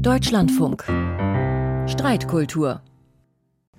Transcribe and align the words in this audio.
Deutschlandfunk. 0.00 0.84
Streitkultur. 1.86 2.80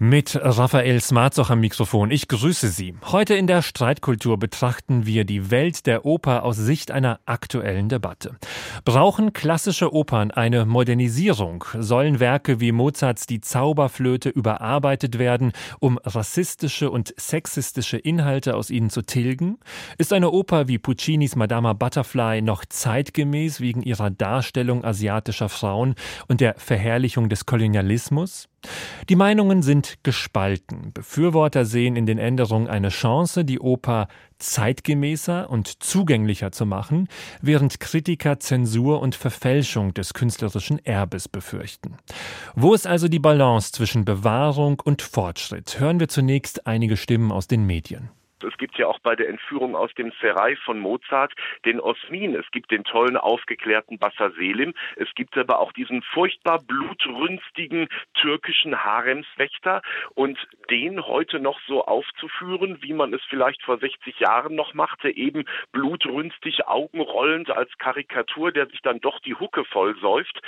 Mit 0.03 0.35
Raphael 0.41 0.99
Smarzoch 0.99 1.51
am 1.51 1.59
Mikrofon. 1.59 2.09
Ich 2.09 2.27
grüße 2.27 2.69
Sie. 2.69 2.95
Heute 3.11 3.35
in 3.35 3.45
der 3.45 3.61
Streitkultur 3.61 4.39
betrachten 4.39 5.05
wir 5.05 5.25
die 5.25 5.51
Welt 5.51 5.85
der 5.85 6.07
Oper 6.07 6.41
aus 6.41 6.57
Sicht 6.57 6.89
einer 6.89 7.19
aktuellen 7.27 7.87
Debatte. 7.87 8.35
Brauchen 8.83 9.31
klassische 9.31 9.93
Opern 9.93 10.31
eine 10.31 10.65
Modernisierung? 10.65 11.65
Sollen 11.77 12.19
Werke 12.19 12.59
wie 12.59 12.71
Mozarts 12.71 13.27
Die 13.27 13.41
Zauberflöte 13.41 14.29
überarbeitet 14.29 15.19
werden, 15.19 15.51
um 15.79 15.99
rassistische 16.03 16.89
und 16.89 17.13
sexistische 17.15 17.97
Inhalte 17.97 18.55
aus 18.55 18.71
ihnen 18.71 18.89
zu 18.89 19.03
tilgen? 19.03 19.59
Ist 19.99 20.13
eine 20.13 20.31
Oper 20.31 20.67
wie 20.67 20.79
Puccinis 20.79 21.35
Madama 21.35 21.73
Butterfly 21.73 22.41
noch 22.41 22.65
zeitgemäß 22.67 23.61
wegen 23.61 23.83
ihrer 23.83 24.09
Darstellung 24.09 24.83
asiatischer 24.83 25.49
Frauen 25.49 25.93
und 26.27 26.41
der 26.41 26.55
Verherrlichung 26.57 27.29
des 27.29 27.45
Kolonialismus? 27.45 28.47
Die 29.09 29.15
Meinungen 29.15 29.63
sind 29.63 29.95
gespalten. 30.03 30.91
Befürworter 30.93 31.65
sehen 31.65 31.95
in 31.95 32.05
den 32.05 32.17
Änderungen 32.17 32.67
eine 32.67 32.89
Chance, 32.89 33.43
die 33.43 33.59
Oper 33.59 34.07
zeitgemäßer 34.37 35.49
und 35.49 35.83
zugänglicher 35.83 36.51
zu 36.51 36.65
machen, 36.65 37.07
während 37.41 37.79
Kritiker 37.79 38.39
Zensur 38.39 39.01
und 39.01 39.15
Verfälschung 39.15 39.93
des 39.93 40.13
künstlerischen 40.13 40.83
Erbes 40.85 41.27
befürchten. 41.27 41.97
Wo 42.55 42.73
ist 42.73 42.87
also 42.87 43.07
die 43.07 43.19
Balance 43.19 43.71
zwischen 43.71 44.05
Bewahrung 44.05 44.79
und 44.83 45.01
Fortschritt? 45.01 45.79
Hören 45.79 45.99
wir 45.99 46.07
zunächst 46.07 46.67
einige 46.67 46.97
Stimmen 46.97 47.31
aus 47.31 47.47
den 47.47 47.65
Medien. 47.65 48.09
Es 48.43 48.57
gibt 48.57 48.77
ja 48.77 48.87
auch 48.87 48.99
bei 48.99 49.15
der 49.15 49.29
Entführung 49.29 49.75
aus 49.75 49.93
dem 49.95 50.11
Serai 50.21 50.55
von 50.57 50.79
Mozart 50.79 51.33
den 51.65 51.79
Osmin. 51.79 52.35
Es 52.35 52.49
gibt 52.51 52.71
den 52.71 52.83
tollen, 52.83 53.17
aufgeklärten 53.17 53.97
Bassa 53.97 54.31
Selim. 54.31 54.73
Es 54.95 55.07
gibt 55.15 55.37
aber 55.37 55.59
auch 55.59 55.71
diesen 55.73 56.01
furchtbar 56.01 56.59
blutrünstigen 56.59 57.87
türkischen 58.13 58.83
Haremswächter. 58.83 59.81
Und 60.15 60.37
den 60.69 61.05
heute 61.05 61.39
noch 61.39 61.59
so 61.67 61.85
aufzuführen, 61.85 62.77
wie 62.81 62.93
man 62.93 63.13
es 63.13 63.21
vielleicht 63.29 63.63
vor 63.63 63.77
60 63.77 64.19
Jahren 64.19 64.55
noch 64.55 64.73
machte, 64.73 65.09
eben 65.09 65.45
blutrünstig, 65.71 66.67
augenrollend 66.67 67.51
als 67.51 67.69
Karikatur, 67.77 68.51
der 68.51 68.67
sich 68.67 68.81
dann 68.81 68.99
doch 68.99 69.19
die 69.19 69.35
Hucke 69.35 69.65
vollsäuft. 69.65 70.41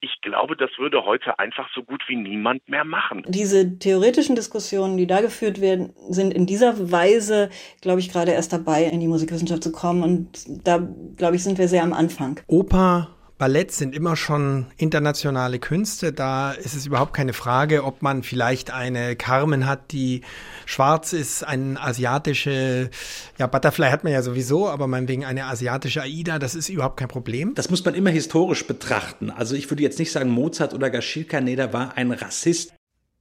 Ich 0.00 0.20
glaube, 0.20 0.56
das 0.56 0.70
würde 0.78 1.04
heute 1.04 1.38
einfach 1.38 1.68
so 1.74 1.82
gut 1.82 2.02
wie 2.08 2.16
niemand 2.16 2.68
mehr 2.68 2.84
machen. 2.84 3.24
Diese 3.26 3.78
theoretischen 3.78 4.36
Diskussionen, 4.36 4.96
die 4.96 5.06
da 5.06 5.20
geführt 5.20 5.60
werden, 5.60 5.92
sind 6.08 6.32
in 6.32 6.46
dieser 6.46 6.92
Weise 6.92 7.33
Weise, 7.34 7.50
glaube 7.80 8.00
ich, 8.00 8.10
gerade 8.10 8.32
erst 8.32 8.52
dabei, 8.52 8.84
in 8.84 9.00
die 9.00 9.08
Musikwissenschaft 9.08 9.62
zu 9.62 9.72
kommen. 9.72 10.02
Und 10.02 10.28
da, 10.66 10.86
glaube 11.16 11.36
ich, 11.36 11.42
sind 11.42 11.58
wir 11.58 11.68
sehr 11.68 11.82
am 11.82 11.92
Anfang. 11.92 12.40
Oper 12.46 13.08
Ballett 13.36 13.72
sind 13.72 13.96
immer 13.96 14.14
schon 14.14 14.66
internationale 14.76 15.58
Künste. 15.58 16.12
Da 16.12 16.52
ist 16.52 16.74
es 16.74 16.86
überhaupt 16.86 17.14
keine 17.14 17.32
Frage, 17.32 17.82
ob 17.82 18.00
man 18.00 18.22
vielleicht 18.22 18.70
eine 18.70 19.16
Carmen 19.16 19.66
hat, 19.66 19.90
die 19.90 20.22
schwarz 20.66 21.12
ist, 21.12 21.42
eine 21.42 21.82
asiatische, 21.82 22.90
ja, 23.36 23.48
Butterfly 23.48 23.88
hat 23.90 24.04
man 24.04 24.12
ja 24.12 24.22
sowieso, 24.22 24.68
aber 24.68 24.86
meinetwegen 24.86 25.24
eine 25.24 25.46
asiatische 25.46 26.02
Aida, 26.02 26.38
das 26.38 26.54
ist 26.54 26.68
überhaupt 26.68 26.96
kein 26.96 27.08
Problem. 27.08 27.54
Das 27.56 27.70
muss 27.70 27.84
man 27.84 27.94
immer 27.94 28.10
historisch 28.10 28.66
betrachten. 28.68 29.30
Also 29.30 29.56
ich 29.56 29.68
würde 29.68 29.82
jetzt 29.82 29.98
nicht 29.98 30.12
sagen, 30.12 30.30
Mozart 30.30 30.72
oder 30.72 30.88
Gaschilka, 30.88 31.40
nee, 31.40 31.56
der 31.56 31.72
war 31.72 31.96
ein 31.96 32.12
Rassist. 32.12 32.72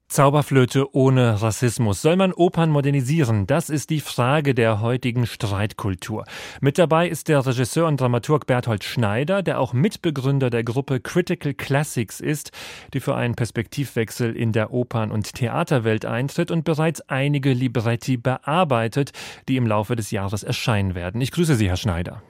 Zauberflöte 0.07 0.95
ohne 0.95 1.41
Rassismus. 1.41 2.01
Soll 2.01 2.15
man 2.15 2.33
Opern 2.33 2.69
modernisieren? 2.69 3.47
Das 3.47 3.69
ist 3.69 3.89
die 3.89 3.99
Frage 3.99 4.53
der 4.53 4.79
heutigen 4.79 5.25
Streitkultur. 5.25 6.25
Mit 6.61 6.77
dabei 6.77 7.09
ist 7.09 7.29
der 7.29 7.45
Regisseur 7.45 7.87
und 7.87 7.99
Dramaturg 7.99 8.45
Berthold 8.45 8.83
Schneider, 8.83 9.41
der 9.41 9.59
auch 9.59 9.73
Mitbegründer 9.73 10.49
der 10.49 10.63
Gruppe 10.63 10.99
Critical 10.99 11.53
Classics 11.53 12.19
ist, 12.19 12.51
die 12.93 12.99
für 12.99 13.15
einen 13.15 13.35
Perspektivwechsel 13.35 14.35
in 14.35 14.51
der 14.51 14.71
Opern- 14.71 15.11
und 15.11 15.33
Theaterwelt 15.33 16.05
eintritt 16.05 16.51
und 16.51 16.63
bereits 16.63 17.01
einige 17.09 17.53
Libretti 17.53 18.17
bearbeitet, 18.17 19.13
die 19.47 19.57
im 19.57 19.65
Laufe 19.65 19.95
des 19.95 20.11
Jahres 20.11 20.43
erscheinen 20.43 20.93
werden. 20.93 21.21
Ich 21.21 21.31
grüße 21.31 21.55
Sie, 21.55 21.69
Herr 21.69 21.77
Schneider. 21.77 22.21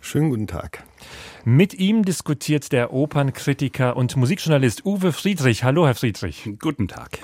Schönen 0.00 0.30
guten 0.30 0.46
Tag. 0.46 0.84
Mit 1.44 1.72
ihm 1.72 2.04
diskutiert 2.04 2.70
der 2.70 2.92
Opernkritiker 2.92 3.96
und 3.96 4.14
Musikjournalist 4.14 4.84
Uwe 4.84 5.10
Friedrich. 5.10 5.64
Hallo, 5.64 5.86
Herr 5.86 5.94
Friedrich. 5.94 6.50
Guten 6.58 6.86
Tag. 6.86 7.18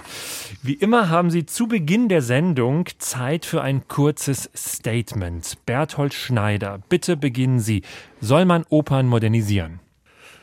Wie 0.63 0.73
immer 0.73 1.11
haben 1.11 1.31
Sie 1.31 1.45
zu 1.45 1.67
Beginn 1.67 2.09
der 2.09 2.23
Sendung 2.23 2.87
Zeit 2.97 3.45
für 3.45 3.61
ein 3.61 3.89
kurzes 3.89 4.49
Statement. 4.57 5.59
Berthold 5.67 6.15
Schneider, 6.15 6.81
bitte 6.89 7.19
beginnen 7.19 7.61
Sie. 7.61 7.83
Soll 8.23 8.47
man 8.47 8.65
Opern 8.71 9.07
modernisieren? 9.07 9.81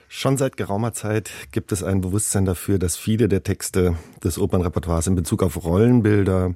Schon 0.08 0.38
seit 0.38 0.56
geraumer 0.56 0.94
Zeit 0.94 1.32
gibt 1.52 1.72
es 1.72 1.82
ein 1.82 2.02
Bewusstsein 2.02 2.46
dafür, 2.46 2.78
dass 2.78 2.96
viele 2.96 3.28
der 3.28 3.42
Texte 3.42 3.96
des 4.24 4.38
Opernrepertoires 4.38 5.08
in 5.08 5.16
Bezug 5.16 5.42
auf 5.42 5.64
Rollenbilder, 5.64 6.54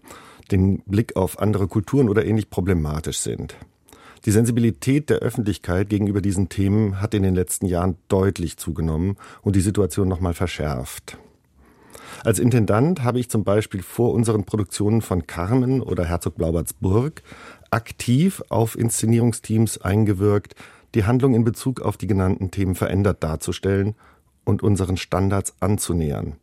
den 0.52 0.84
Blick 0.86 1.16
auf 1.16 1.40
andere 1.40 1.68
Kulturen 1.68 2.10
oder 2.10 2.26
ähnlich 2.26 2.52
problematisch 2.52 3.18
sind. 3.18 3.58
Die 4.26 4.32
Sensibilität 4.32 5.10
der 5.10 5.20
Öffentlichkeit 5.20 5.90
gegenüber 5.90 6.22
diesen 6.22 6.50
Themen 6.50 7.02
hat 7.02 7.14
in 7.14 7.24
den 7.24 7.36
letzten 7.36 7.66
Jahren 7.66 7.98
deutlich 8.08 8.58
zugenommen 8.58 9.18
und 9.42 9.56
die 9.56 9.62
Situation 9.62 10.08
nochmal 10.08 10.34
verschärft. 10.34 11.18
Als 12.24 12.40
Intendant 12.40 13.04
habe 13.04 13.20
ich 13.20 13.30
zum 13.30 13.44
Beispiel 13.44 13.82
vor 13.82 14.14
unseren 14.14 14.44
Produktionen 14.44 15.02
von 15.02 15.28
Carmen 15.28 15.82
oder 15.82 16.06
Herzog 16.06 16.36
Blaubarts 16.36 16.74
Burg 16.74 17.22
aktiv 17.70 18.42
auf 18.50 18.78
Inszenierungsteams 18.78 19.80
eingewirkt, 19.80 20.56
die 20.96 21.06
Handlung 21.06 21.36
in 21.36 21.44
Bezug 21.44 21.82
auf 21.82 21.98
die 21.98 22.08
genannten 22.08 22.50
Themen 22.50 22.76
verändert 22.76 23.24
darzustellen 23.24 23.96
und 24.46 24.64
unseren 24.64 24.98
Standards 24.98 25.56
anzunähern. 25.60 26.38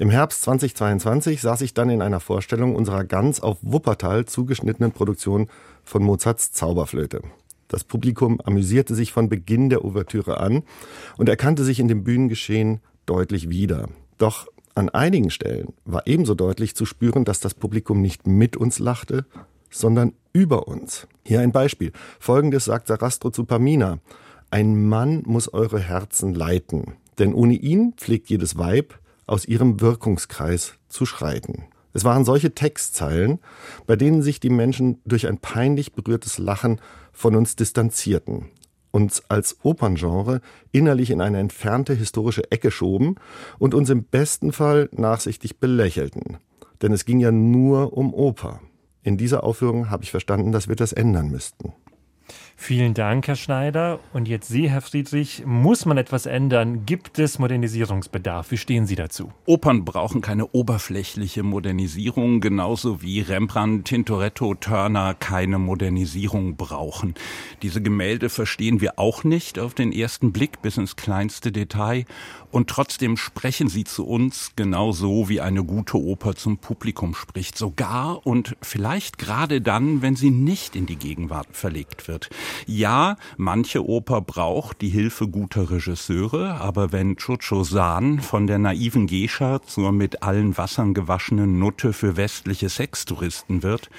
Im 0.00 0.08
Herbst 0.08 0.40
2022 0.44 1.42
saß 1.42 1.60
ich 1.60 1.74
dann 1.74 1.90
in 1.90 2.00
einer 2.00 2.20
Vorstellung 2.20 2.74
unserer 2.74 3.04
ganz 3.04 3.40
auf 3.40 3.58
Wuppertal 3.60 4.24
zugeschnittenen 4.24 4.92
Produktion 4.92 5.48
von 5.84 6.02
Mozarts 6.02 6.52
Zauberflöte. 6.52 7.20
Das 7.68 7.84
Publikum 7.84 8.40
amüsierte 8.40 8.94
sich 8.94 9.12
von 9.12 9.28
Beginn 9.28 9.68
der 9.68 9.84
Ouvertüre 9.84 10.40
an 10.40 10.62
und 11.18 11.28
erkannte 11.28 11.64
sich 11.64 11.80
in 11.80 11.88
dem 11.88 12.02
Bühnengeschehen 12.02 12.80
deutlich 13.04 13.50
wieder. 13.50 13.90
Doch 14.16 14.46
an 14.74 14.88
einigen 14.88 15.28
Stellen 15.28 15.74
war 15.84 16.06
ebenso 16.06 16.34
deutlich 16.34 16.74
zu 16.74 16.86
spüren, 16.86 17.26
dass 17.26 17.40
das 17.40 17.52
Publikum 17.52 18.00
nicht 18.00 18.26
mit 18.26 18.56
uns 18.56 18.78
lachte, 18.78 19.26
sondern 19.68 20.14
über 20.32 20.66
uns. 20.66 21.08
Hier 21.26 21.40
ein 21.40 21.52
Beispiel. 21.52 21.92
Folgendes 22.18 22.64
sagt 22.64 22.86
Sarastro 22.86 23.28
zu 23.28 23.44
Pamina. 23.44 23.98
Ein 24.50 24.88
Mann 24.88 25.24
muss 25.26 25.52
eure 25.52 25.78
Herzen 25.78 26.32
leiten, 26.32 26.94
denn 27.18 27.34
ohne 27.34 27.52
ihn 27.52 27.92
pflegt 27.98 28.30
jedes 28.30 28.56
Weib 28.56 28.98
aus 29.30 29.44
ihrem 29.44 29.80
Wirkungskreis 29.80 30.74
zu 30.88 31.06
schreiten. 31.06 31.64
Es 31.92 32.04
waren 32.04 32.24
solche 32.24 32.54
Textzeilen, 32.54 33.38
bei 33.86 33.96
denen 33.96 34.22
sich 34.22 34.40
die 34.40 34.50
Menschen 34.50 35.00
durch 35.04 35.26
ein 35.26 35.38
peinlich 35.38 35.92
berührtes 35.92 36.38
Lachen 36.38 36.80
von 37.12 37.34
uns 37.34 37.56
distanzierten, 37.56 38.46
uns 38.90 39.22
als 39.28 39.58
Operngenre 39.62 40.40
innerlich 40.72 41.10
in 41.10 41.20
eine 41.20 41.38
entfernte 41.38 41.94
historische 41.94 42.50
Ecke 42.50 42.70
schoben 42.70 43.16
und 43.58 43.74
uns 43.74 43.90
im 43.90 44.04
besten 44.04 44.52
Fall 44.52 44.88
nachsichtig 44.92 45.58
belächelten. 45.58 46.38
Denn 46.82 46.92
es 46.92 47.04
ging 47.04 47.20
ja 47.20 47.32
nur 47.32 47.96
um 47.96 48.14
Oper. 48.14 48.60
In 49.02 49.16
dieser 49.16 49.44
Aufführung 49.44 49.90
habe 49.90 50.04
ich 50.04 50.10
verstanden, 50.10 50.52
dass 50.52 50.68
wir 50.68 50.76
das 50.76 50.92
ändern 50.92 51.30
müssten. 51.30 51.72
Vielen 52.62 52.92
Dank, 52.92 53.26
Herr 53.26 53.36
Schneider. 53.36 54.00
Und 54.12 54.28
jetzt 54.28 54.48
Sie, 54.48 54.68
Herr 54.68 54.82
Friedrich, 54.82 55.44
muss 55.46 55.86
man 55.86 55.96
etwas 55.96 56.26
ändern? 56.26 56.84
Gibt 56.84 57.18
es 57.18 57.38
Modernisierungsbedarf? 57.38 58.50
Wie 58.50 58.58
stehen 58.58 58.86
Sie 58.86 58.96
dazu? 58.96 59.32
Opern 59.46 59.86
brauchen 59.86 60.20
keine 60.20 60.46
oberflächliche 60.46 61.42
Modernisierung, 61.42 62.42
genauso 62.42 63.00
wie 63.00 63.22
Rembrandt, 63.22 63.86
Tintoretto, 63.86 64.54
Turner 64.54 65.14
keine 65.14 65.58
Modernisierung 65.58 66.56
brauchen. 66.56 67.14
Diese 67.62 67.80
Gemälde 67.80 68.28
verstehen 68.28 68.82
wir 68.82 68.98
auch 68.98 69.24
nicht 69.24 69.58
auf 69.58 69.72
den 69.72 69.90
ersten 69.90 70.30
Blick 70.30 70.60
bis 70.60 70.76
ins 70.76 70.96
kleinste 70.96 71.52
Detail. 71.52 72.04
Und 72.50 72.68
trotzdem 72.68 73.16
sprechen 73.16 73.68
sie 73.68 73.84
zu 73.84 74.06
uns 74.06 74.52
genauso 74.56 75.28
wie 75.28 75.40
eine 75.40 75.62
gute 75.62 75.96
Oper 75.96 76.34
zum 76.34 76.58
Publikum 76.58 77.14
spricht. 77.14 77.56
Sogar 77.56 78.26
und 78.26 78.56
vielleicht 78.60 79.18
gerade 79.18 79.60
dann, 79.60 80.02
wenn 80.02 80.16
sie 80.16 80.30
nicht 80.30 80.74
in 80.74 80.86
die 80.86 80.96
Gegenwart 80.96 81.48
verlegt 81.52 82.08
wird. 82.08 82.28
Ja, 82.66 83.16
manche 83.36 83.86
Oper 83.86 84.20
braucht 84.20 84.80
die 84.80 84.88
Hilfe 84.88 85.28
guter 85.28 85.70
Regisseure, 85.70 86.60
aber 86.60 86.90
wenn 86.90 87.16
Chucho 87.16 87.62
San 87.62 88.18
von 88.20 88.48
der 88.48 88.58
naiven 88.58 89.06
Gescha 89.06 89.62
zur 89.62 89.92
mit 89.92 90.22
allen 90.22 90.56
Wassern 90.58 90.92
gewaschenen 90.92 91.58
Nutte 91.58 91.92
für 91.92 92.16
westliche 92.16 92.68
Sextouristen 92.68 93.62
wird, 93.62 93.90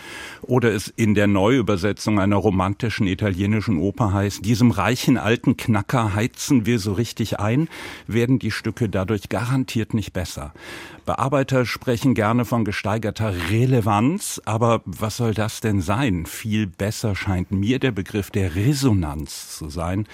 oder 0.41 0.73
es 0.73 0.89
in 0.89 1.13
der 1.13 1.27
Neuübersetzung 1.27 2.19
einer 2.19 2.35
romantischen 2.35 3.07
italienischen 3.07 3.77
Oper 3.77 4.11
heißt, 4.11 4.43
diesem 4.43 4.71
reichen 4.71 5.17
alten 5.17 5.55
Knacker 5.55 6.15
heizen 6.15 6.65
wir 6.65 6.79
so 6.79 6.93
richtig 6.93 7.39
ein, 7.39 7.69
werden 8.07 8.39
die 8.41 8.51
Stücke 8.51 8.89
dadurch 8.89 9.29
garantiert 9.29 9.93
nicht 9.93 10.13
besser. 10.13 10.53
Bearbeiter 11.05 11.65
sprechen 11.65 12.13
gerne 12.13 12.45
von 12.45 12.65
gesteigerter 12.65 13.33
Relevanz, 13.49 14.41
aber 14.45 14.81
was 14.85 15.17
soll 15.17 15.33
das 15.33 15.61
denn 15.61 15.81
sein? 15.81 16.25
Viel 16.25 16.67
besser 16.67 17.15
scheint 17.15 17.51
mir 17.51 17.79
der 17.79 17.91
Begriff 17.91 18.31
der 18.31 18.55
Resonanz 18.55 19.57
zu 19.57 19.69
sein. 19.69 20.07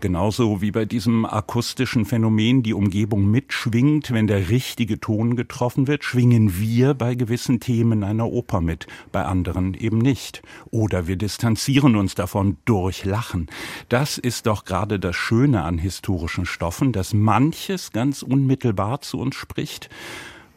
Genauso 0.00 0.60
wie 0.60 0.70
bei 0.70 0.84
diesem 0.84 1.26
akustischen 1.26 2.04
Phänomen 2.04 2.62
die 2.62 2.72
Umgebung 2.72 3.28
mitschwingt, 3.28 4.12
wenn 4.12 4.28
der 4.28 4.48
richtige 4.48 5.00
Ton 5.00 5.34
getroffen 5.34 5.88
wird, 5.88 6.04
schwingen 6.04 6.56
wir 6.60 6.94
bei 6.94 7.16
gewissen 7.16 7.58
Themen 7.58 8.04
einer 8.04 8.30
Oper 8.30 8.60
mit, 8.60 8.86
bei 9.10 9.24
anderen 9.24 9.74
eben 9.74 9.98
nicht. 9.98 10.40
Oder 10.70 11.08
wir 11.08 11.16
distanzieren 11.16 11.96
uns 11.96 12.14
davon 12.14 12.58
durch 12.64 13.04
Lachen. 13.04 13.48
Das 13.88 14.18
ist 14.18 14.46
doch 14.46 14.64
gerade 14.64 15.00
das 15.00 15.16
Schöne 15.16 15.64
an 15.64 15.78
historischen 15.78 16.46
Stoffen, 16.46 16.92
dass 16.92 17.12
manches 17.12 17.90
ganz 17.90 18.22
unmittelbar 18.22 19.00
zu 19.00 19.18
uns 19.18 19.34
spricht, 19.34 19.90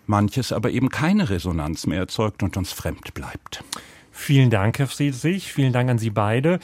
manches 0.05 0.51
aber 0.51 0.69
eben 0.69 0.89
keine 0.89 1.31
Resonanz 1.31 1.87
mehr 1.87 1.99
erzeugt 1.99 2.43
und 2.43 2.57
uns 2.57 2.73
fremd 2.73 3.15
bleibt. 3.15 3.63
Vielen 4.11 4.51
Dank, 4.51 4.77
Herr 4.77 4.87
Friedrich. 4.87 5.51
Vielen 5.51 5.73
Dank 5.73 5.89
an 5.89 5.97
Sie 5.97 6.11
beide 6.11 6.59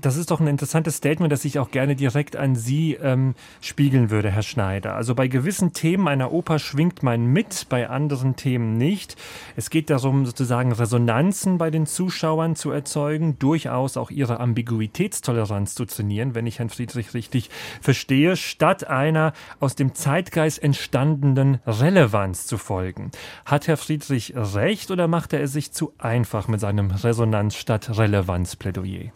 das 0.00 0.16
ist 0.16 0.30
doch 0.30 0.40
ein 0.40 0.46
interessantes 0.46 0.96
Statement, 0.96 1.32
das 1.32 1.44
ich 1.44 1.58
auch 1.58 1.70
gerne 1.70 1.96
direkt 1.96 2.36
an 2.36 2.54
Sie 2.54 2.94
ähm, 2.94 3.34
spiegeln 3.60 4.10
würde, 4.10 4.30
Herr 4.30 4.42
Schneider. 4.42 4.94
Also 4.94 5.14
bei 5.14 5.28
gewissen 5.28 5.72
Themen 5.72 6.08
einer 6.08 6.32
Oper 6.32 6.58
schwingt 6.58 7.02
man 7.02 7.26
mit, 7.26 7.66
bei 7.68 7.88
anderen 7.88 8.36
Themen 8.36 8.76
nicht. 8.76 9.16
Es 9.56 9.70
geht 9.70 9.90
darum, 9.90 10.26
sozusagen 10.26 10.72
Resonanzen 10.72 11.58
bei 11.58 11.70
den 11.70 11.86
Zuschauern 11.86 12.56
zu 12.56 12.70
erzeugen, 12.70 13.38
durchaus 13.38 13.96
auch 13.96 14.10
ihre 14.10 14.40
Ambiguitätstoleranz 14.40 15.74
zu 15.74 15.84
trainieren, 15.84 16.34
wenn 16.34 16.46
ich 16.46 16.58
Herrn 16.58 16.70
Friedrich 16.70 17.14
richtig 17.14 17.50
verstehe, 17.80 18.36
statt 18.36 18.88
einer 18.88 19.32
aus 19.60 19.74
dem 19.74 19.94
Zeitgeist 19.94 20.62
entstandenen 20.62 21.60
Relevanz 21.66 22.46
zu 22.46 22.58
folgen. 22.58 23.10
Hat 23.44 23.68
Herr 23.68 23.76
Friedrich 23.76 24.34
recht 24.36 24.90
oder 24.90 25.08
macht 25.08 25.32
er 25.32 25.42
es 25.42 25.52
sich 25.52 25.72
zu 25.72 25.92
einfach 25.98 26.48
mit 26.48 26.60
seinem 26.60 26.90
Resonanz 26.90 27.54
statt 27.54 27.98
Relevanz 27.98 28.56
Plädoyer? 28.56 29.12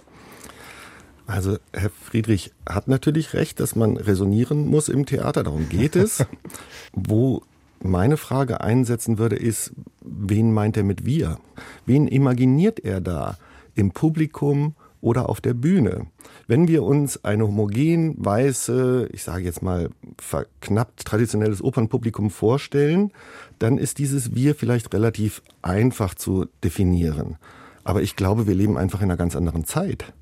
Also 1.27 1.57
Herr 1.73 1.91
Friedrich 1.91 2.53
hat 2.69 2.89
natürlich 2.89 3.35
recht, 3.35 3.61
dass 3.61 3.77
man 3.77 3.97
resonieren 3.97 4.67
muss 4.67 4.89
im 4.89 5.07
Theater, 5.07 5.43
darum 5.43 5.69
geht 5.69 5.97
es. 5.97 6.25
Wo 6.93 7.43
meine 7.83 8.17
Frage 8.17 8.61
einsetzen 8.61 9.19
würde, 9.19 9.37
ist, 9.37 9.73
wen 10.03 10.53
meint 10.53 10.77
er 10.77 10.85
mit 10.85 11.05
wir? 11.05 11.39
Wen 11.87 12.09
imaginiert 12.09 12.81
er 12.81 13.01
da? 13.01 13.39
Im 13.75 13.91
Publikum 13.91 14.75
oder 15.01 15.29
auf 15.29 15.41
der 15.41 15.55
Bühne? 15.55 16.07
Wenn 16.47 16.69
wir 16.69 16.83
uns 16.83 17.25
eine 17.25 17.47
homogen, 17.47 18.15
weiße, 18.19 19.09
ich 19.13 19.23
sage 19.23 19.45
jetzt 19.45 19.63
mal 19.63 19.91
verknappt 20.19 21.05
traditionelles 21.07 21.63
Opernpublikum 21.63 22.31
vorstellen, 22.31 23.13
dann 23.59 23.79
ist 23.79 23.99
dieses 23.99 24.35
Wir 24.35 24.55
vielleicht 24.55 24.93
relativ 24.93 25.43
einfach 25.63 26.15
zu 26.15 26.47
definieren. 26.63 27.37
Aber 27.83 28.03
ich 28.03 28.17
glaube, 28.17 28.47
wir 28.47 28.55
leben 28.55 28.79
einfach 28.79 29.01
in 29.01 29.11
einer 29.11 29.19
ganz 29.19 29.37
anderen 29.37 29.65
Zeit 29.65 30.13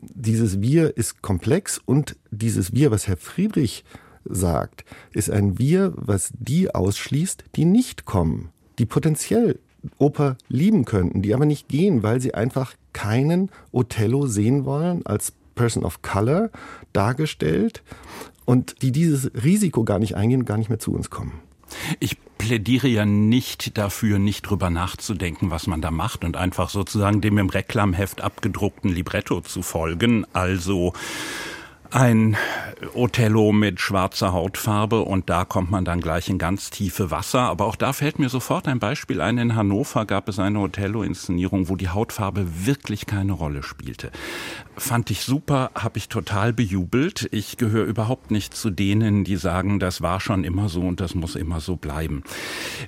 dieses 0.00 0.60
Wir 0.60 0.96
ist 0.96 1.22
komplex 1.22 1.80
und 1.84 2.16
dieses 2.30 2.72
Wir, 2.72 2.90
was 2.90 3.08
Herr 3.08 3.16
Friedrich 3.16 3.84
sagt, 4.24 4.84
ist 5.12 5.30
ein 5.30 5.58
Wir, 5.58 5.92
was 5.96 6.32
die 6.38 6.74
ausschließt, 6.74 7.44
die 7.56 7.64
nicht 7.64 8.04
kommen, 8.04 8.50
die 8.78 8.86
potenziell 8.86 9.58
Oper 9.98 10.36
lieben 10.48 10.84
könnten, 10.84 11.22
die 11.22 11.34
aber 11.34 11.46
nicht 11.46 11.68
gehen, 11.68 12.02
weil 12.02 12.20
sie 12.20 12.34
einfach 12.34 12.74
keinen 12.92 13.50
Othello 13.72 14.26
sehen 14.26 14.64
wollen 14.64 15.06
als 15.06 15.32
Person 15.54 15.84
of 15.84 16.02
Color 16.02 16.50
dargestellt 16.92 17.82
und 18.44 18.82
die 18.82 18.92
dieses 18.92 19.30
Risiko 19.44 19.84
gar 19.84 19.98
nicht 19.98 20.16
eingehen 20.16 20.44
gar 20.44 20.58
nicht 20.58 20.68
mehr 20.68 20.78
zu 20.78 20.92
uns 20.92 21.10
kommen. 21.10 21.32
Ich 22.00 22.16
plädiere 22.38 22.88
ja 22.88 23.04
nicht 23.04 23.76
dafür, 23.76 24.18
nicht 24.18 24.42
drüber 24.42 24.70
nachzudenken, 24.70 25.50
was 25.50 25.66
man 25.66 25.80
da 25.80 25.90
macht 25.90 26.24
und 26.24 26.36
einfach 26.36 26.70
sozusagen 26.70 27.20
dem 27.20 27.38
im 27.38 27.50
Reklamheft 27.50 28.20
abgedruckten 28.20 28.92
Libretto 28.92 29.40
zu 29.40 29.62
folgen. 29.62 30.24
Also 30.32 30.92
ein 31.90 32.36
Othello 32.94 33.52
mit 33.52 33.80
schwarzer 33.80 34.32
Hautfarbe 34.32 35.02
und 35.02 35.30
da 35.30 35.44
kommt 35.44 35.70
man 35.70 35.84
dann 35.84 36.00
gleich 36.00 36.28
in 36.28 36.38
ganz 36.38 36.70
tiefe 36.70 37.10
Wasser. 37.10 37.40
Aber 37.40 37.66
auch 37.66 37.76
da 37.76 37.92
fällt 37.92 38.18
mir 38.18 38.28
sofort 38.28 38.68
ein 38.68 38.78
Beispiel 38.78 39.20
ein. 39.20 39.38
In 39.38 39.56
Hannover 39.56 40.04
gab 40.04 40.28
es 40.28 40.38
eine 40.38 40.60
Othello-Inszenierung, 40.60 41.68
wo 41.68 41.76
die 41.76 41.88
Hautfarbe 41.88 42.66
wirklich 42.66 43.06
keine 43.06 43.32
Rolle 43.32 43.62
spielte. 43.62 44.10
Fand 44.76 45.10
ich 45.10 45.22
super, 45.22 45.70
habe 45.74 45.98
ich 45.98 46.08
total 46.08 46.52
bejubelt. 46.52 47.28
Ich 47.32 47.56
gehöre 47.56 47.86
überhaupt 47.86 48.30
nicht 48.30 48.54
zu 48.54 48.70
denen, 48.70 49.24
die 49.24 49.36
sagen, 49.36 49.80
das 49.80 50.02
war 50.02 50.20
schon 50.20 50.44
immer 50.44 50.68
so 50.68 50.82
und 50.82 51.00
das 51.00 51.14
muss 51.14 51.36
immer 51.36 51.60
so 51.60 51.76
bleiben. 51.76 52.22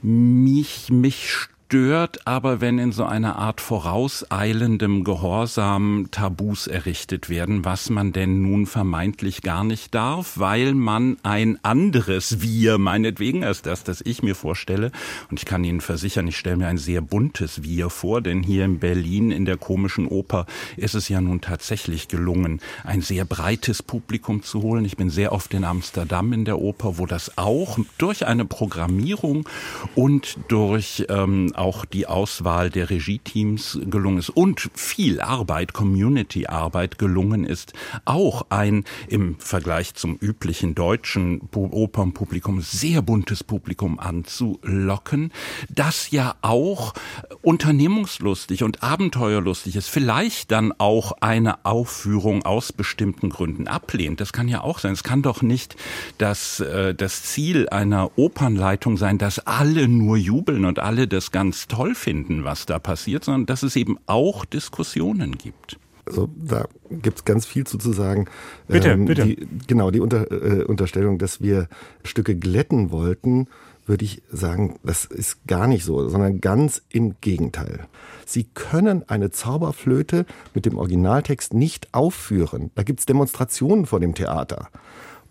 Mich, 0.02 0.90
mich 0.90 1.48
stört 1.70 2.26
aber, 2.26 2.60
wenn 2.60 2.80
in 2.80 2.90
so 2.90 3.04
einer 3.04 3.36
Art 3.36 3.60
vorauseilendem 3.60 5.04
Gehorsam 5.04 6.08
Tabus 6.10 6.66
errichtet 6.66 7.28
werden, 7.28 7.64
was 7.64 7.90
man 7.90 8.12
denn 8.12 8.42
nun 8.42 8.66
vermeintlich 8.66 9.42
gar 9.42 9.62
nicht 9.62 9.94
darf, 9.94 10.32
weil 10.36 10.74
man 10.74 11.18
ein 11.22 11.60
anderes 11.62 12.42
Wir, 12.42 12.78
meinetwegen 12.78 13.44
als 13.44 13.62
das, 13.62 13.84
das 13.84 14.00
ich 14.04 14.20
mir 14.20 14.34
vorstelle, 14.34 14.90
und 15.30 15.38
ich 15.38 15.44
kann 15.44 15.62
Ihnen 15.62 15.80
versichern, 15.80 16.26
ich 16.26 16.38
stelle 16.38 16.56
mir 16.56 16.66
ein 16.66 16.76
sehr 16.76 17.02
buntes 17.02 17.62
Wir 17.62 17.88
vor, 17.88 18.20
denn 18.20 18.42
hier 18.42 18.64
in 18.64 18.80
Berlin 18.80 19.30
in 19.30 19.44
der 19.44 19.56
komischen 19.56 20.08
Oper 20.08 20.46
ist 20.76 20.96
es 20.96 21.08
ja 21.08 21.20
nun 21.20 21.40
tatsächlich 21.40 22.08
gelungen, 22.08 22.60
ein 22.82 23.00
sehr 23.00 23.24
breites 23.24 23.80
Publikum 23.80 24.42
zu 24.42 24.62
holen. 24.62 24.84
Ich 24.84 24.96
bin 24.96 25.08
sehr 25.08 25.30
oft 25.30 25.54
in 25.54 25.62
Amsterdam 25.62 26.32
in 26.32 26.44
der 26.44 26.58
Oper, 26.58 26.98
wo 26.98 27.06
das 27.06 27.38
auch 27.38 27.78
durch 27.96 28.26
eine 28.26 28.44
Programmierung 28.44 29.48
und 29.94 30.36
durch 30.48 31.06
ähm, 31.08 31.52
auch 31.60 31.84
die 31.84 32.06
Auswahl 32.06 32.70
der 32.70 32.88
Regieteams 32.88 33.78
gelungen 33.84 34.18
ist 34.18 34.30
und 34.30 34.70
viel 34.74 35.20
Arbeit, 35.20 35.74
Community-Arbeit 35.74 36.98
gelungen 36.98 37.44
ist, 37.44 37.74
auch 38.06 38.46
ein 38.48 38.84
im 39.08 39.38
Vergleich 39.38 39.94
zum 39.94 40.16
üblichen 40.16 40.74
deutschen 40.74 41.42
Opernpublikum 41.52 42.62
sehr 42.62 43.02
buntes 43.02 43.44
Publikum 43.44 44.00
anzulocken, 44.00 45.32
das 45.68 46.10
ja 46.10 46.34
auch 46.40 46.94
unternehmungslustig 47.42 48.64
und 48.64 48.82
abenteuerlustig 48.82 49.76
ist, 49.76 49.88
vielleicht 49.88 50.50
dann 50.52 50.72
auch 50.78 51.12
eine 51.20 51.66
Aufführung 51.66 52.42
aus 52.46 52.72
bestimmten 52.72 53.28
Gründen 53.28 53.68
ablehnt. 53.68 54.22
Das 54.22 54.32
kann 54.32 54.48
ja 54.48 54.62
auch 54.62 54.78
sein. 54.78 54.92
Es 54.92 55.04
kann 55.04 55.20
doch 55.20 55.42
nicht 55.42 55.76
das, 56.16 56.60
äh, 56.60 56.94
das 56.94 57.22
Ziel 57.24 57.68
einer 57.68 58.12
Opernleitung 58.16 58.96
sein, 58.96 59.18
dass 59.18 59.40
alle 59.40 59.88
nur 59.88 60.16
jubeln 60.16 60.64
und 60.64 60.78
alle 60.78 61.06
das 61.06 61.30
ganz 61.30 61.49
ganz 61.50 61.66
toll 61.66 61.96
finden, 61.96 62.44
was 62.44 62.64
da 62.64 62.78
passiert, 62.78 63.24
sondern 63.24 63.44
dass 63.46 63.64
es 63.64 63.74
eben 63.74 63.98
auch 64.06 64.44
Diskussionen 64.44 65.36
gibt. 65.36 65.78
Also 66.06 66.28
da 66.36 66.68
gibt 66.90 67.18
es 67.18 67.24
ganz 67.24 67.44
viel 67.44 67.66
zu, 67.66 67.76
zu 67.76 67.92
sagen. 67.92 68.26
Bitte, 68.68 68.90
ähm, 68.90 69.06
bitte. 69.06 69.24
Die, 69.24 69.48
genau, 69.66 69.90
die 69.90 69.98
Unter, 69.98 70.30
äh, 70.30 70.62
Unterstellung, 70.62 71.18
dass 71.18 71.40
wir 71.40 71.68
Stücke 72.04 72.36
glätten 72.36 72.92
wollten, 72.92 73.48
würde 73.84 74.04
ich 74.04 74.22
sagen, 74.30 74.78
das 74.84 75.06
ist 75.06 75.44
gar 75.48 75.66
nicht 75.66 75.84
so, 75.84 76.08
sondern 76.08 76.40
ganz 76.40 76.82
im 76.88 77.16
Gegenteil. 77.20 77.88
Sie 78.26 78.44
können 78.44 79.08
eine 79.08 79.32
Zauberflöte 79.32 80.26
mit 80.54 80.66
dem 80.66 80.78
Originaltext 80.78 81.52
nicht 81.52 81.92
aufführen. 81.92 82.70
Da 82.76 82.84
gibt 82.84 83.00
es 83.00 83.06
Demonstrationen 83.06 83.86
vor 83.86 83.98
dem 83.98 84.14
Theater. 84.14 84.68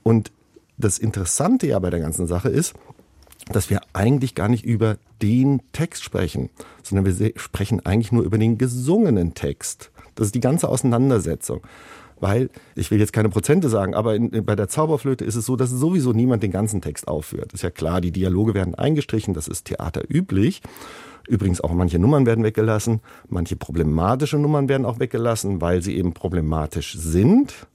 Und 0.03 0.34
das 0.77 0.98
Interessante 0.98 1.67
ja 1.67 1.79
bei 1.79 1.89
der 1.89 2.01
ganzen 2.01 2.27
Sache 2.27 2.50
ist, 2.50 2.74
dass 3.50 3.70
wir 3.70 3.79
eigentlich 3.94 4.36
gar 4.36 4.50
nicht 4.50 4.65
über 4.65 4.98
den 5.22 5.62
Text 5.72 6.04
sprechen, 6.04 6.50
sondern 6.84 7.06
wir 7.06 7.34
sprechen 7.36 7.86
eigentlich 7.86 8.12
nur 8.12 8.24
über 8.24 8.38
den 8.38 8.58
gesungenen 8.58 9.34
Text. 9.34 9.92
Das 10.16 10.28
ist 10.28 10.36
die 10.36 10.40
ganze 10.40 10.70
Auseinandersetzung. 10.70 11.62
Weil, 12.22 12.50
ich 12.76 12.92
will 12.92 13.00
jetzt 13.00 13.14
keine 13.14 13.30
Prozente 13.30 13.70
sagen, 13.70 13.94
aber 13.94 14.16
in, 14.16 14.46
bei 14.46 14.56
der 14.56 14.68
Zauberflöte 14.68 15.24
ist 15.24 15.36
es 15.36 15.46
so, 15.46 15.56
dass 15.56 15.70
sowieso 15.70 16.12
niemand 16.12 16.44
den 16.44 16.52
ganzen 16.52 16.82
Text 16.82 17.08
aufführt. 17.08 17.54
Ist 17.54 17.64
ja 17.64 17.70
klar, 17.70 18.02
die 18.02 18.12
Dialoge 18.12 18.54
werden 18.54 18.76
eingestrichen, 18.76 19.34
das 19.34 19.48
ist 19.48 19.66
Theater 19.66 20.04
üblich. 20.10 20.62
Übrigens 21.30 21.62
auch 21.62 21.72
manche 21.72 22.00
Nummern 22.00 22.26
werden 22.26 22.44
weggelassen, 22.44 23.02
manche 23.30 23.56
problematische 23.56 24.38
Nummern 24.38 24.68
werden 24.68 24.86
auch 24.86 25.00
weggelassen, 25.00 25.62
weil 25.62 25.82
sie 25.82 25.96
eben 25.96 26.14
problematisch 26.14 26.98
sind. 26.98 27.68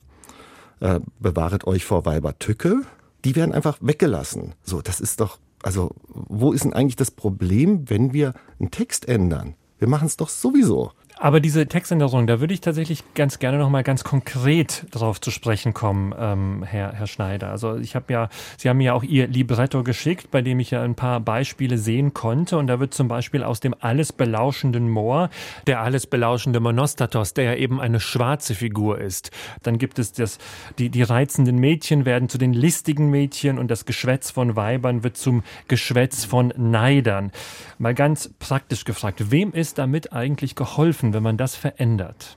Äh, 0.81 1.01
bewahret 1.21 1.67
euch 1.67 1.85
vor 1.85 2.05
Weibertücke. 2.05 2.83
Die 3.25 3.37
werden 3.37 3.55
einfach 3.55 3.79
weggelassen. 3.81 4.53
So, 4.63 4.83
das 4.83 5.01
ist 5.01 5.21
doch 5.21 5.39
also 5.65 5.91
wo 6.07 6.53
ist 6.53 6.65
denn 6.65 6.75
eigentlich 6.75 6.97
das 6.97 7.11
Problem, 7.11 7.89
wenn 7.89 8.13
wir 8.13 8.35
einen 8.61 8.71
Text 8.71 9.09
ändern? 9.09 9.55
Wir 9.79 9.89
machen 9.89 10.07
es 10.07 10.17
doch 10.17 10.29
sowieso. 10.29 10.93
Aber 11.25 11.41
diese 11.41 11.67
Textänderung, 11.67 12.27
da 12.27 12.41
würde 12.41 12.53
ich 12.53 12.61
tatsächlich 12.61 13.03
ganz 13.15 13.39
gerne 13.39 13.57
noch 13.57 13.71
mal 13.71 13.83
ganz 13.83 14.05
konkret 14.05 14.85
darauf 14.91 15.23
zu 15.23 15.31
sprechen 15.31 15.73
kommen, 15.73 16.15
ähm, 16.19 16.63
Herr, 16.65 16.93
Herr 16.93 17.07
Schneider. 17.07 17.49
Also 17.49 17.79
ich 17.79 17.97
habe 17.97 18.13
ja, 18.13 18.29
Sie 18.59 18.69
haben 18.69 18.79
ja 18.83 18.93
auch 18.93 19.03
Ihr 19.03 19.27
Libretto 19.27 19.83
geschickt, 19.85 20.31
bei 20.31 20.43
dem 20.43 20.61
ich 20.61 20.73
ja 20.73 20.83
ein 20.83 20.95
paar 20.95 21.21
Beispiele 21.21 21.79
sehen 21.79 22.13
konnte. 22.13 22.59
Und 22.59 22.67
da 22.67 22.79
wird 22.79 22.93
zum 22.93 23.09
Beispiel 23.09 23.43
aus 23.43 23.61
dem 23.61 23.75
alles 23.81 24.13
belauschenden 24.13 24.91
Moor 24.91 25.31
der 25.67 25.81
alles 25.81 26.07
belauschende 26.07 26.61
Monostatos, 26.61 27.33
der 27.33 27.45
ja 27.45 27.55
eben 27.55 27.81
eine 27.81 28.01
schwarze 28.01 28.55
Figur 28.55 29.01
ist. 29.01 29.31
Dann 29.63 29.79
gibt 29.79 29.99
es 29.99 30.13
das, 30.13 30.37
die, 30.79 30.91
die 30.91 31.05
reizenden 31.05 31.57
Mädchen 31.57 32.05
werden 32.05 32.29
zu 32.29 32.37
den 32.37 32.53
listigen 32.53 33.09
Mädchen 33.09 33.59
und 33.59 33.71
das 33.71 33.87
Geschwätz 33.87 34.31
von 34.31 34.57
Weibern 34.57 35.03
wird 35.03 35.17
zum 35.17 35.43
Geschwätz 35.69 36.27
von 36.27 36.53
Neidern. 36.59 37.33
Mal 37.79 37.95
ganz 37.95 38.29
praktisch 38.39 38.85
gefragt, 38.85 39.31
wem 39.31 39.55
ist 39.55 39.79
damit 39.79 40.13
eigentlich 40.13 40.55
geholfen? 40.55 41.14
Wenn 41.15 41.23
man 41.23 41.39
das 41.39 41.57
verändert? 41.57 42.37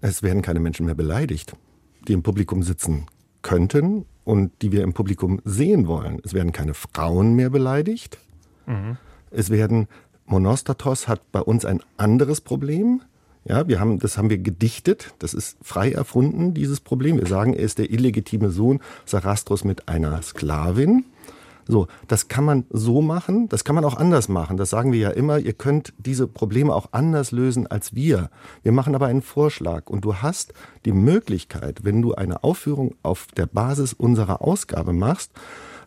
Es 0.00 0.22
werden 0.22 0.42
keine 0.42 0.60
Menschen 0.60 0.86
mehr 0.86 0.94
beleidigt. 0.94 1.54
die 2.06 2.12
im 2.12 2.22
Publikum 2.22 2.62
sitzen 2.62 3.06
könnten 3.40 4.04
und 4.24 4.50
die 4.62 4.72
wir 4.72 4.82
im 4.82 4.92
Publikum 4.92 5.40
sehen 5.44 5.86
wollen. 5.86 6.20
Es 6.22 6.34
werden 6.34 6.52
keine 6.52 6.74
Frauen 6.74 7.34
mehr 7.34 7.50
beleidigt. 7.50 8.18
Mhm. 8.66 8.98
Es 9.30 9.50
werden, 9.50 9.88
Monostatos 10.26 11.08
hat 11.08 11.32
bei 11.32 11.40
uns 11.40 11.64
ein 11.64 11.80
anderes 11.96 12.40
Problem. 12.40 13.02
Ja, 13.46 13.68
wir 13.68 13.80
haben, 13.80 13.98
das 13.98 14.16
haben 14.16 14.30
wir 14.30 14.38
gedichtet. 14.38 15.14
Das 15.18 15.34
ist 15.34 15.58
frei 15.62 15.92
erfunden, 15.92 16.54
dieses 16.54 16.80
Problem. 16.80 17.18
Wir 17.18 17.26
sagen, 17.26 17.52
er 17.52 17.64
ist 17.64 17.78
der 17.78 17.90
illegitime 17.90 18.50
Sohn 18.50 18.80
Sarastros 19.04 19.64
mit 19.64 19.88
einer 19.88 20.20
Sklavin. 20.22 21.04
So, 21.66 21.86
das 22.08 22.28
kann 22.28 22.44
man 22.44 22.64
so 22.70 23.00
machen, 23.00 23.48
das 23.48 23.64
kann 23.64 23.74
man 23.74 23.84
auch 23.84 23.96
anders 23.96 24.28
machen. 24.28 24.56
Das 24.56 24.70
sagen 24.70 24.92
wir 24.92 24.98
ja 24.98 25.10
immer. 25.10 25.38
Ihr 25.38 25.54
könnt 25.54 25.92
diese 25.98 26.26
Probleme 26.26 26.74
auch 26.74 26.88
anders 26.92 27.32
lösen 27.32 27.66
als 27.66 27.94
wir. 27.94 28.30
Wir 28.62 28.72
machen 28.72 28.94
aber 28.94 29.06
einen 29.06 29.22
Vorschlag 29.22 29.88
und 29.88 30.04
du 30.04 30.16
hast 30.16 30.52
die 30.84 30.92
Möglichkeit, 30.92 31.84
wenn 31.84 32.02
du 32.02 32.14
eine 32.14 32.44
Aufführung 32.44 32.94
auf 33.02 33.28
der 33.36 33.46
Basis 33.46 33.94
unserer 33.94 34.42
Ausgabe 34.42 34.92
machst, 34.92 35.30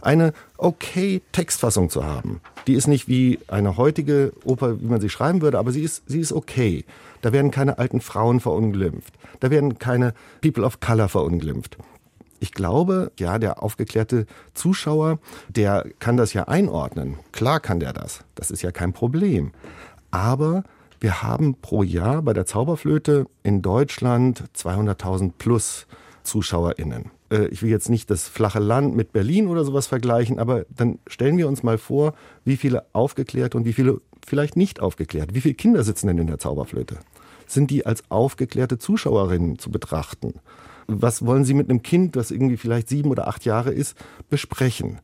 eine 0.02 0.34
okay 0.58 1.22
Textfassung 1.32 1.90
zu 1.90 2.06
haben. 2.06 2.42
Die 2.68 2.74
ist 2.74 2.88
nicht 2.88 3.08
wie 3.08 3.40
eine 3.48 3.78
heutige 3.78 4.32
Oper, 4.46 4.82
wie 4.82 4.86
man 4.86 5.02
sie 5.02 5.10
schreiben 5.10 5.42
würde, 5.42 5.60
aber 5.60 5.72
sie 5.72 5.82
ist, 5.82 6.04
sie 6.08 6.20
ist 6.20 6.34
okay. 6.34 6.86
Da 7.22 7.34
werden 7.34 7.52
keine 7.52 7.78
alten 7.78 8.02
Frauen 8.02 8.40
verunglimpft. 8.40 9.14
Da 9.40 9.50
werden 9.50 9.80
keine 9.80 10.14
People 10.42 10.64
of 10.64 10.80
Color 10.80 11.10
verunglimpft. 11.10 11.78
Ich 12.40 12.52
glaube, 12.52 13.12
ja, 13.18 13.40
der 13.40 13.64
aufgeklärte 13.64 14.26
Zuschauer, 14.54 15.20
der 15.50 15.86
kann 16.00 16.18
das 16.18 16.34
ja 16.34 16.44
einordnen. 16.44 17.18
Klar 17.32 17.60
kann 17.60 17.80
der 17.80 17.94
das. 17.94 18.24
Das 18.36 18.52
ist 18.52 18.62
ja 18.62 18.72
kein 18.72 18.94
Problem. 18.94 19.52
Aber 20.12 20.64
wir 21.00 21.22
haben 21.22 21.56
pro 21.62 21.84
Jahr 21.84 22.22
bei 22.22 22.34
der 22.34 22.46
Zauberflöte 22.46 23.28
in 23.44 23.62
Deutschland 23.62 24.44
200.000 24.56 25.34
plus 25.38 25.88
ZuschauerInnen. 26.24 27.12
Äh, 27.32 27.48
ich 27.48 27.62
will 27.62 27.70
jetzt 27.70 27.90
nicht 27.90 28.10
das 28.10 28.28
flache 28.28 28.60
Land 28.60 28.96
mit 28.96 29.14
Berlin 29.14 29.48
oder 29.48 29.64
sowas 29.64 29.88
vergleichen, 29.88 30.40
aber 30.40 30.66
dann 30.76 31.00
stellen 31.08 31.38
wir 31.38 31.48
uns 31.48 31.64
mal 31.64 31.78
vor, 31.78 32.14
wie 32.46 32.58
viele 32.58 32.86
aufgeklärte 32.94 33.58
und 33.58 33.66
wie 33.66 33.74
viele 33.74 34.02
vielleicht 34.26 34.58
nicht 34.58 34.80
aufgeklärt. 34.80 35.34
Wie 35.34 35.42
viele 35.42 35.56
Kinder 35.56 35.84
sitzen 35.84 36.08
denn 36.08 36.18
in 36.18 36.28
der 36.28 36.40
Zauberflöte? 36.40 36.98
Sind 37.48 37.72
die 37.72 37.86
als 37.86 38.04
aufgeklärte 38.10 38.78
Zuschauerinnen 38.78 39.58
zu 39.58 39.72
betrachten? 39.72 40.34
Was 40.88 41.26
wollen 41.26 41.44
Sie 41.44 41.54
mit 41.54 41.70
einem 41.70 41.84
Kind, 41.84 42.16
das 42.16 42.32
irgendwie 42.32 42.58
vielleicht 42.58 42.90
sieben 42.90 43.12
oder 43.12 43.28
acht 43.28 43.46
Jahre 43.46 43.72
ist, 43.72 43.98
besprechen? 44.30 45.00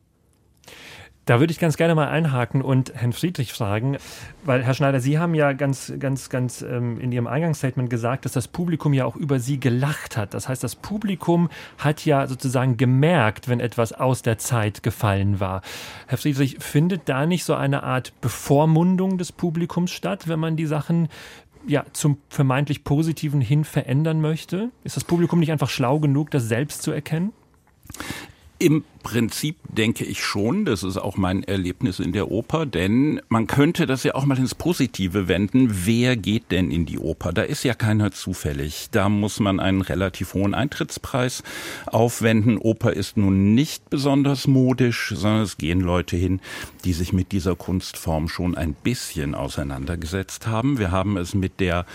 Da 1.25 1.39
würde 1.39 1.51
ich 1.51 1.59
ganz 1.59 1.77
gerne 1.77 1.95
mal 1.95 2.09
einhaken 2.09 2.61
und 2.61 2.93
Herrn 2.95 3.13
Friedrich 3.13 3.53
fragen, 3.53 3.95
weil 4.43 4.61
Herr 4.61 4.73
Schneider, 4.73 4.99
Sie 4.99 5.19
haben 5.19 5.35
ja 5.35 5.53
ganz, 5.53 5.93
ganz, 5.97 6.29
ganz 6.29 6.61
ähm, 6.61 6.99
in 6.99 7.13
Ihrem 7.13 7.27
Eingangsstatement 7.27 7.89
gesagt, 7.89 8.25
dass 8.25 8.33
das 8.33 8.49
Publikum 8.49 8.91
ja 8.91 9.05
auch 9.05 9.15
über 9.15 9.39
Sie 9.39 9.57
gelacht 9.57 10.17
hat. 10.17 10.33
Das 10.33 10.49
heißt, 10.49 10.61
das 10.61 10.75
Publikum 10.75 11.47
hat 11.77 12.03
ja 12.03 12.27
sozusagen 12.27 12.75
gemerkt, 12.75 13.47
wenn 13.47 13.61
etwas 13.61 13.93
aus 13.93 14.21
der 14.21 14.37
Zeit 14.37 14.83
gefallen 14.83 15.39
war. 15.39 15.61
Herr 16.07 16.17
Friedrich, 16.17 16.57
findet 16.59 17.07
da 17.07 17.25
nicht 17.25 17.45
so 17.45 17.55
eine 17.55 17.83
Art 17.83 18.19
Bevormundung 18.19 19.17
des 19.17 19.31
Publikums 19.31 19.91
statt, 19.91 20.27
wenn 20.27 20.41
man 20.41 20.57
die 20.57 20.65
Sachen 20.65 21.07
ja, 21.67 21.85
zum 21.93 22.17
vermeintlich 22.29 22.83
Positiven 22.83 23.41
hin 23.41 23.63
verändern 23.63 24.21
möchte? 24.21 24.71
Ist 24.83 24.97
das 24.97 25.03
Publikum 25.03 25.39
nicht 25.39 25.51
einfach 25.51 25.69
schlau 25.69 25.99
genug, 25.99 26.31
das 26.31 26.43
selbst 26.43 26.81
zu 26.81 26.91
erkennen? 26.91 27.33
Im 28.63 28.85
Prinzip 29.03 29.57
denke 29.67 30.05
ich 30.05 30.23
schon, 30.23 30.63
das 30.63 30.83
ist 30.83 30.95
auch 30.95 31.17
mein 31.17 31.43
Erlebnis 31.43 31.99
in 31.99 32.13
der 32.13 32.31
Oper, 32.31 32.65
denn 32.65 33.19
man 33.27 33.45
könnte 33.45 33.85
das 33.85 34.05
ja 34.05 34.15
auch 34.15 34.23
mal 34.23 34.37
ins 34.37 34.55
Positive 34.55 35.27
wenden. 35.27 35.85
Wer 35.85 36.15
geht 36.15 36.49
denn 36.49 36.71
in 36.71 36.85
die 36.85 36.97
Oper? 36.97 37.33
Da 37.33 37.41
ist 37.41 37.65
ja 37.65 37.73
keiner 37.73 38.13
zufällig. 38.13 38.87
Da 38.91 39.09
muss 39.09 39.41
man 39.41 39.59
einen 39.59 39.81
relativ 39.81 40.33
hohen 40.33 40.53
Eintrittspreis 40.53 41.43
aufwenden. 41.87 42.57
Oper 42.57 42.93
ist 42.93 43.17
nun 43.17 43.53
nicht 43.53 43.89
besonders 43.89 44.47
modisch, 44.47 45.11
sondern 45.13 45.41
es 45.41 45.57
gehen 45.57 45.81
Leute 45.81 46.15
hin, 46.15 46.39
die 46.85 46.93
sich 46.93 47.11
mit 47.11 47.33
dieser 47.33 47.57
Kunstform 47.57 48.29
schon 48.29 48.55
ein 48.55 48.75
bisschen 48.75 49.35
auseinandergesetzt 49.35 50.47
haben. 50.47 50.77
Wir 50.77 50.89
haben 50.91 51.17
es 51.17 51.35
mit 51.35 51.59
der 51.59 51.85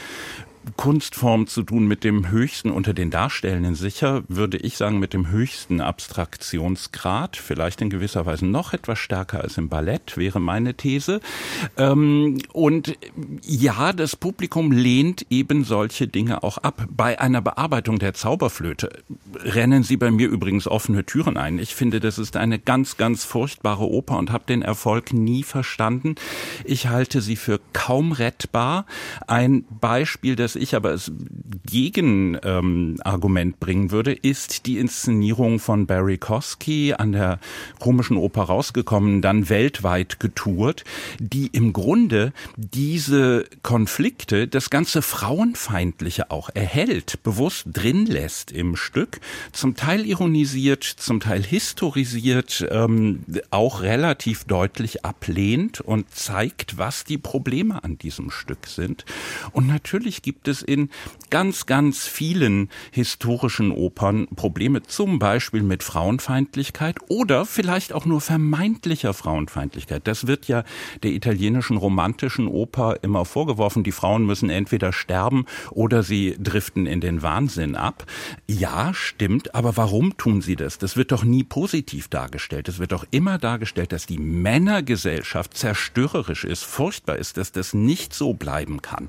Kunstform 0.76 1.46
zu 1.46 1.62
tun 1.62 1.86
mit 1.86 2.04
dem 2.04 2.30
höchsten 2.30 2.70
unter 2.70 2.94
den 2.94 3.10
Darstellenden 3.10 3.74
sicher, 3.74 4.22
würde 4.28 4.58
ich 4.58 4.76
sagen, 4.76 4.98
mit 4.98 5.12
dem 5.12 5.30
höchsten 5.30 5.80
Abstraktionsgrad, 5.80 7.36
vielleicht 7.36 7.80
in 7.80 7.90
gewisser 7.90 8.26
Weise 8.26 8.46
noch 8.46 8.72
etwas 8.72 8.98
stärker 8.98 9.40
als 9.40 9.58
im 9.58 9.68
Ballett, 9.68 10.16
wäre 10.16 10.40
meine 10.40 10.74
These. 10.74 11.20
Ähm, 11.76 12.38
und 12.52 12.96
ja, 13.42 13.92
das 13.92 14.16
Publikum 14.16 14.72
lehnt 14.72 15.26
eben 15.30 15.64
solche 15.64 16.08
Dinge 16.08 16.42
auch 16.42 16.58
ab. 16.58 16.86
Bei 16.90 17.20
einer 17.20 17.40
Bearbeitung 17.40 17.98
der 17.98 18.14
Zauberflöte 18.14 18.90
rennen 19.36 19.82
Sie 19.82 19.96
bei 19.96 20.10
mir 20.10 20.28
übrigens 20.28 20.66
offene 20.66 21.04
Türen 21.04 21.36
ein. 21.36 21.58
Ich 21.58 21.74
finde, 21.74 22.00
das 22.00 22.18
ist 22.18 22.36
eine 22.36 22.58
ganz, 22.58 22.96
ganz 22.96 23.24
furchtbare 23.24 23.88
Oper 23.88 24.18
und 24.18 24.30
habe 24.30 24.44
den 24.46 24.62
Erfolg 24.62 25.12
nie 25.12 25.42
verstanden. 25.42 26.14
Ich 26.64 26.88
halte 26.88 27.20
sie 27.20 27.36
für 27.36 27.60
kaum 27.72 28.12
rettbar. 28.12 28.86
Ein 29.26 29.64
Beispiel, 29.80 30.36
das 30.36 30.56
ich 30.58 30.74
aber 30.74 30.90
als 30.90 31.12
Gegenargument 31.66 33.54
ähm, 33.54 33.58
bringen 33.60 33.90
würde, 33.90 34.12
ist 34.12 34.66
die 34.66 34.78
Inszenierung 34.78 35.58
von 35.58 35.86
Barry 35.86 36.18
Kosky 36.18 36.94
an 36.94 37.12
der 37.12 37.38
komischen 37.78 38.16
Oper 38.16 38.42
rausgekommen, 38.42 39.22
dann 39.22 39.48
weltweit 39.48 40.20
getourt, 40.20 40.84
die 41.18 41.48
im 41.48 41.72
Grunde 41.72 42.32
diese 42.56 43.44
Konflikte, 43.62 44.48
das 44.48 44.70
ganze 44.70 45.02
Frauenfeindliche 45.02 46.30
auch 46.30 46.50
erhält, 46.54 47.22
bewusst 47.22 47.66
drin 47.72 48.06
lässt 48.06 48.52
im 48.52 48.76
Stück, 48.76 49.20
zum 49.52 49.76
Teil 49.76 50.06
ironisiert, 50.06 50.84
zum 50.84 51.20
Teil 51.20 51.42
historisiert, 51.42 52.66
ähm, 52.70 53.24
auch 53.50 53.82
relativ 53.82 54.44
deutlich 54.44 55.04
ablehnt 55.04 55.80
und 55.80 56.10
zeigt, 56.10 56.78
was 56.78 57.04
die 57.04 57.18
Probleme 57.18 57.84
an 57.84 57.98
diesem 57.98 58.30
Stück 58.30 58.66
sind. 58.66 59.04
Und 59.52 59.66
natürlich 59.66 60.22
gibt 60.22 60.47
es 60.48 60.62
in 60.62 60.90
ganz, 61.30 61.66
ganz 61.66 62.06
vielen 62.06 62.68
historischen 62.90 63.70
Opern 63.70 64.26
Probleme, 64.34 64.82
zum 64.82 65.18
Beispiel 65.18 65.62
mit 65.62 65.82
Frauenfeindlichkeit 65.82 66.96
oder 67.08 67.46
vielleicht 67.46 67.92
auch 67.92 68.06
nur 68.06 68.20
vermeintlicher 68.20 69.14
Frauenfeindlichkeit. 69.14 70.06
Das 70.06 70.26
wird 70.26 70.48
ja 70.48 70.64
der 71.02 71.12
italienischen 71.12 71.76
romantischen 71.76 72.46
Oper 72.48 72.96
immer 73.02 73.24
vorgeworfen. 73.24 73.84
Die 73.84 73.92
Frauen 73.92 74.26
müssen 74.26 74.50
entweder 74.50 74.92
sterben 74.92 75.46
oder 75.70 76.02
sie 76.02 76.36
driften 76.38 76.86
in 76.86 77.00
den 77.00 77.22
Wahnsinn 77.22 77.76
ab. 77.76 78.06
Ja, 78.46 78.92
stimmt, 78.94 79.54
aber 79.54 79.76
warum 79.76 80.16
tun 80.16 80.40
sie 80.40 80.56
das? 80.56 80.78
Das 80.78 80.96
wird 80.96 81.12
doch 81.12 81.24
nie 81.24 81.44
positiv 81.44 82.08
dargestellt. 82.08 82.68
Es 82.68 82.78
wird 82.78 82.92
doch 82.92 83.06
immer 83.10 83.38
dargestellt, 83.38 83.92
dass 83.92 84.06
die 84.06 84.18
Männergesellschaft 84.18 85.56
zerstörerisch 85.56 86.44
ist, 86.44 86.64
furchtbar 86.64 87.16
ist, 87.16 87.36
dass 87.36 87.52
das 87.52 87.74
nicht 87.74 88.14
so 88.14 88.34
bleiben 88.34 88.82
kann. 88.82 89.08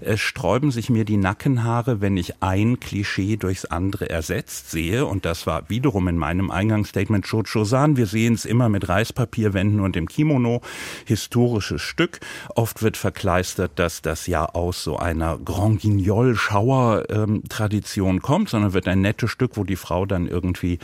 Es 0.00 0.20
sträuben 0.20 0.59
sträuben 0.60 0.72
sich 0.72 0.90
mir 0.90 1.06
die 1.06 1.16
Nackenhaare, 1.16 2.02
wenn 2.02 2.18
ich 2.18 2.42
ein 2.42 2.80
Klischee 2.80 3.38
durchs 3.38 3.64
andere 3.64 4.10
ersetzt 4.10 4.70
sehe. 4.70 5.06
Und 5.06 5.24
das 5.24 5.46
war 5.46 5.70
wiederum 5.70 6.06
in 6.06 6.18
meinem 6.18 6.50
Eingangsstatement 6.50 7.26
Chochosan. 7.26 7.96
Wir 7.96 8.04
sehen 8.04 8.34
es 8.34 8.44
immer 8.44 8.68
mit 8.68 8.86
Reispapierwänden 8.86 9.80
und 9.80 9.96
dem 9.96 10.06
Kimono. 10.06 10.60
Historisches 11.06 11.80
Stück. 11.80 12.20
Oft 12.54 12.82
wird 12.82 12.98
verkleistert, 12.98 13.70
dass 13.76 14.02
das 14.02 14.26
ja 14.26 14.44
aus 14.44 14.84
so 14.84 14.98
einer 14.98 15.38
Grand 15.38 15.80
Guignol-Schauer-Tradition 15.80 18.16
ähm, 18.16 18.20
kommt, 18.20 18.50
sondern 18.50 18.74
wird 18.74 18.86
ein 18.86 19.00
nettes 19.00 19.30
Stück, 19.30 19.56
wo 19.56 19.64
die 19.64 19.76
Frau 19.76 20.04
dann 20.04 20.26
irgendwie 20.26 20.78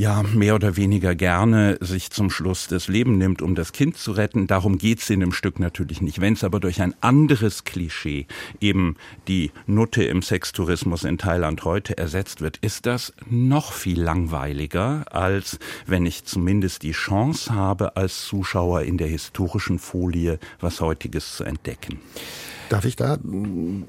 ja 0.00 0.22
mehr 0.22 0.54
oder 0.54 0.76
weniger 0.76 1.14
gerne 1.14 1.76
sich 1.80 2.10
zum 2.10 2.30
Schluss 2.30 2.66
das 2.68 2.88
Leben 2.88 3.18
nimmt, 3.18 3.42
um 3.42 3.54
das 3.54 3.72
Kind 3.72 3.98
zu 3.98 4.12
retten. 4.12 4.46
Darum 4.46 4.78
geht's 4.78 5.10
in 5.10 5.20
dem 5.20 5.32
Stück 5.32 5.60
natürlich 5.60 6.00
nicht. 6.00 6.22
Wenn 6.22 6.32
es 6.32 6.42
aber 6.42 6.58
durch 6.58 6.80
ein 6.80 6.94
anderes 7.02 7.64
Klischee, 7.64 8.26
eben 8.60 8.96
die 9.28 9.52
Nutte 9.66 10.02
im 10.02 10.22
Sextourismus 10.22 11.04
in 11.04 11.18
Thailand 11.18 11.64
heute 11.64 11.98
ersetzt 11.98 12.40
wird, 12.40 12.56
ist 12.56 12.86
das 12.86 13.12
noch 13.28 13.72
viel 13.72 14.00
langweiliger, 14.00 15.04
als 15.10 15.58
wenn 15.86 16.06
ich 16.06 16.24
zumindest 16.24 16.82
die 16.82 16.92
Chance 16.92 17.54
habe, 17.54 17.96
als 17.96 18.24
Zuschauer 18.24 18.82
in 18.82 18.96
der 18.96 19.08
historischen 19.08 19.78
Folie 19.78 20.38
was 20.60 20.80
heutiges 20.80 21.36
zu 21.36 21.44
entdecken. 21.44 22.00
Darf 22.70 22.84
ich 22.84 22.94
da? 22.94 23.18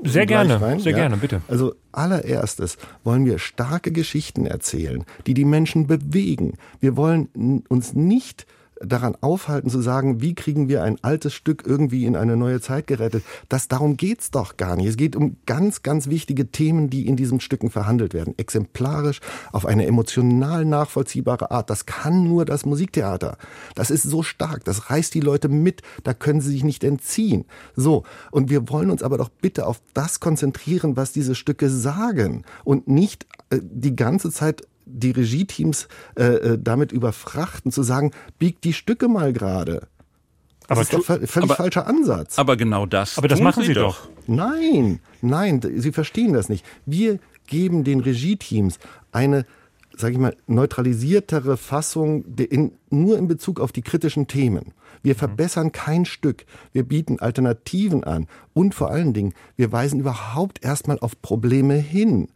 Sehr 0.04 0.26
gerne, 0.26 0.60
rein? 0.60 0.80
sehr 0.80 0.94
ja? 0.94 0.98
gerne, 0.98 1.18
bitte. 1.18 1.42
Also 1.48 1.76
allererstes 1.92 2.80
wollen 3.04 3.26
wir 3.28 3.38
starke 3.38 3.92
Geschichten 3.92 4.48
erzählen, 4.48 5.06
die 5.28 5.36
die 5.36 5.46
Menschen 5.46 5.86
bewegen. 5.86 6.58
Wir 6.80 6.98
wollen 6.98 7.64
uns 7.70 7.94
nicht 7.94 8.48
daran 8.84 9.16
aufhalten 9.22 9.70
zu 9.70 9.82
sagen, 9.82 10.22
wie 10.22 10.36
kriegen 10.36 10.70
wir 10.70 10.84
ein 10.84 10.98
altes 11.02 11.34
Stück 11.34 11.64
irgendwie 11.66 12.06
in 12.06 12.16
eine 12.16 12.38
neue 12.38 12.62
Zeit 12.62 12.88
gerettet. 12.88 13.24
Das 13.50 13.68
darum 13.68 13.98
geht's 13.98 14.32
doch 14.32 14.58
gar 14.58 14.76
nicht. 14.76 14.88
Es 14.88 14.98
geht 14.98 15.16
um 15.16 15.38
ganz, 15.46 15.84
ganz 15.84 16.08
wichtige 16.08 16.52
Themen, 16.52 16.90
die 16.90 17.08
in 17.08 17.16
diesen 17.16 17.40
Stücken 17.40 17.70
verhandelt 17.70 18.14
werden. 18.14 18.34
Exemplarisch, 18.38 19.20
auf 19.52 19.66
eine 19.66 19.86
emotional 19.86 20.66
nachvollziehbare 20.66 21.52
Art. 21.52 21.70
Das 21.70 21.86
kann 21.86 22.24
nur 22.24 22.46
das 22.46 22.66
Musiktheater. 22.66 23.38
Das 23.76 23.92
ist 23.92 24.04
so 24.04 24.24
stark. 24.24 24.64
Das 24.66 24.90
reißt 24.90 25.14
die 25.14 25.20
Leute 25.22 25.50
mit. 25.50 25.82
Da 26.04 26.14
können 26.14 26.42
sie 26.42 26.52
sich 26.52 26.64
nicht 26.64 26.84
entziehen. 26.84 27.46
So. 27.76 28.04
Und 28.32 28.50
wir 28.50 28.70
wollen 28.70 28.92
uns 28.92 29.04
aber 29.04 29.18
doch 29.18 29.30
bitte 29.30 29.68
auf 29.68 29.82
das 29.94 30.20
konzentrieren, 30.20 30.98
was 30.98 31.12
diese 31.12 31.36
Stücke 31.36 31.70
sagen 31.70 32.44
und 32.64 32.88
nicht 32.88 33.26
äh, 33.50 33.60
die 33.62 33.96
ganze 33.96 34.32
Zeit 34.32 34.64
die 34.94 35.12
Regieteams 35.12 35.88
äh, 36.16 36.24
äh, 36.24 36.60
damit 36.62 36.92
überfrachten, 36.92 37.72
zu 37.72 37.84
sagen, 37.84 38.12
biegt 38.40 38.64
die 38.64 38.74
Stücke 38.74 39.08
mal 39.08 39.34
gerade. 39.34 39.88
Das 40.68 40.78
aber 40.78 40.82
ist 40.82 40.94
doch 40.94 41.04
völlig 41.04 41.38
aber, 41.38 41.56
falscher 41.56 41.88
Ansatz. 41.88 42.40
Aber 42.40 42.56
genau 42.56 42.86
das. 42.86 43.18
Aber 43.18 43.28
das 43.28 43.42
machen 43.42 43.64
Sie 43.64 43.74
doch. 43.74 44.08
Nein, 44.28 45.00
nein, 45.22 45.62
Sie 45.62 45.92
verstehen 45.92 46.34
das 46.34 46.48
nicht. 46.48 46.66
Wir 46.86 47.20
geben 47.48 47.84
den 47.84 48.00
Regieteams 48.00 48.80
eine, 49.12 49.46
sage 49.98 50.14
ich 50.14 50.20
mal, 50.20 50.36
neutralisiertere 50.48 51.58
Fassung 51.58 52.24
in, 52.38 52.72
nur 52.90 53.18
in 53.18 53.28
Bezug 53.28 53.60
auf 53.60 53.74
die 53.74 53.82
kritischen 53.82 54.28
Themen. 54.28 54.74
Wir 55.04 55.16
mhm. 55.16 55.20
verbessern 55.20 55.72
kein 55.74 56.06
Stück. 56.06 56.46
Wir 56.72 56.84
bieten 56.84 57.20
Alternativen 57.20 58.04
an. 58.06 58.28
Und 58.54 58.74
vor 58.74 58.92
allen 58.92 59.14
Dingen, 59.14 59.34
wir 59.58 59.72
weisen 59.72 60.00
überhaupt 60.00 60.64
erstmal 60.64 61.00
auf 61.00 61.22
Probleme 61.22 61.76
hin 61.76 62.30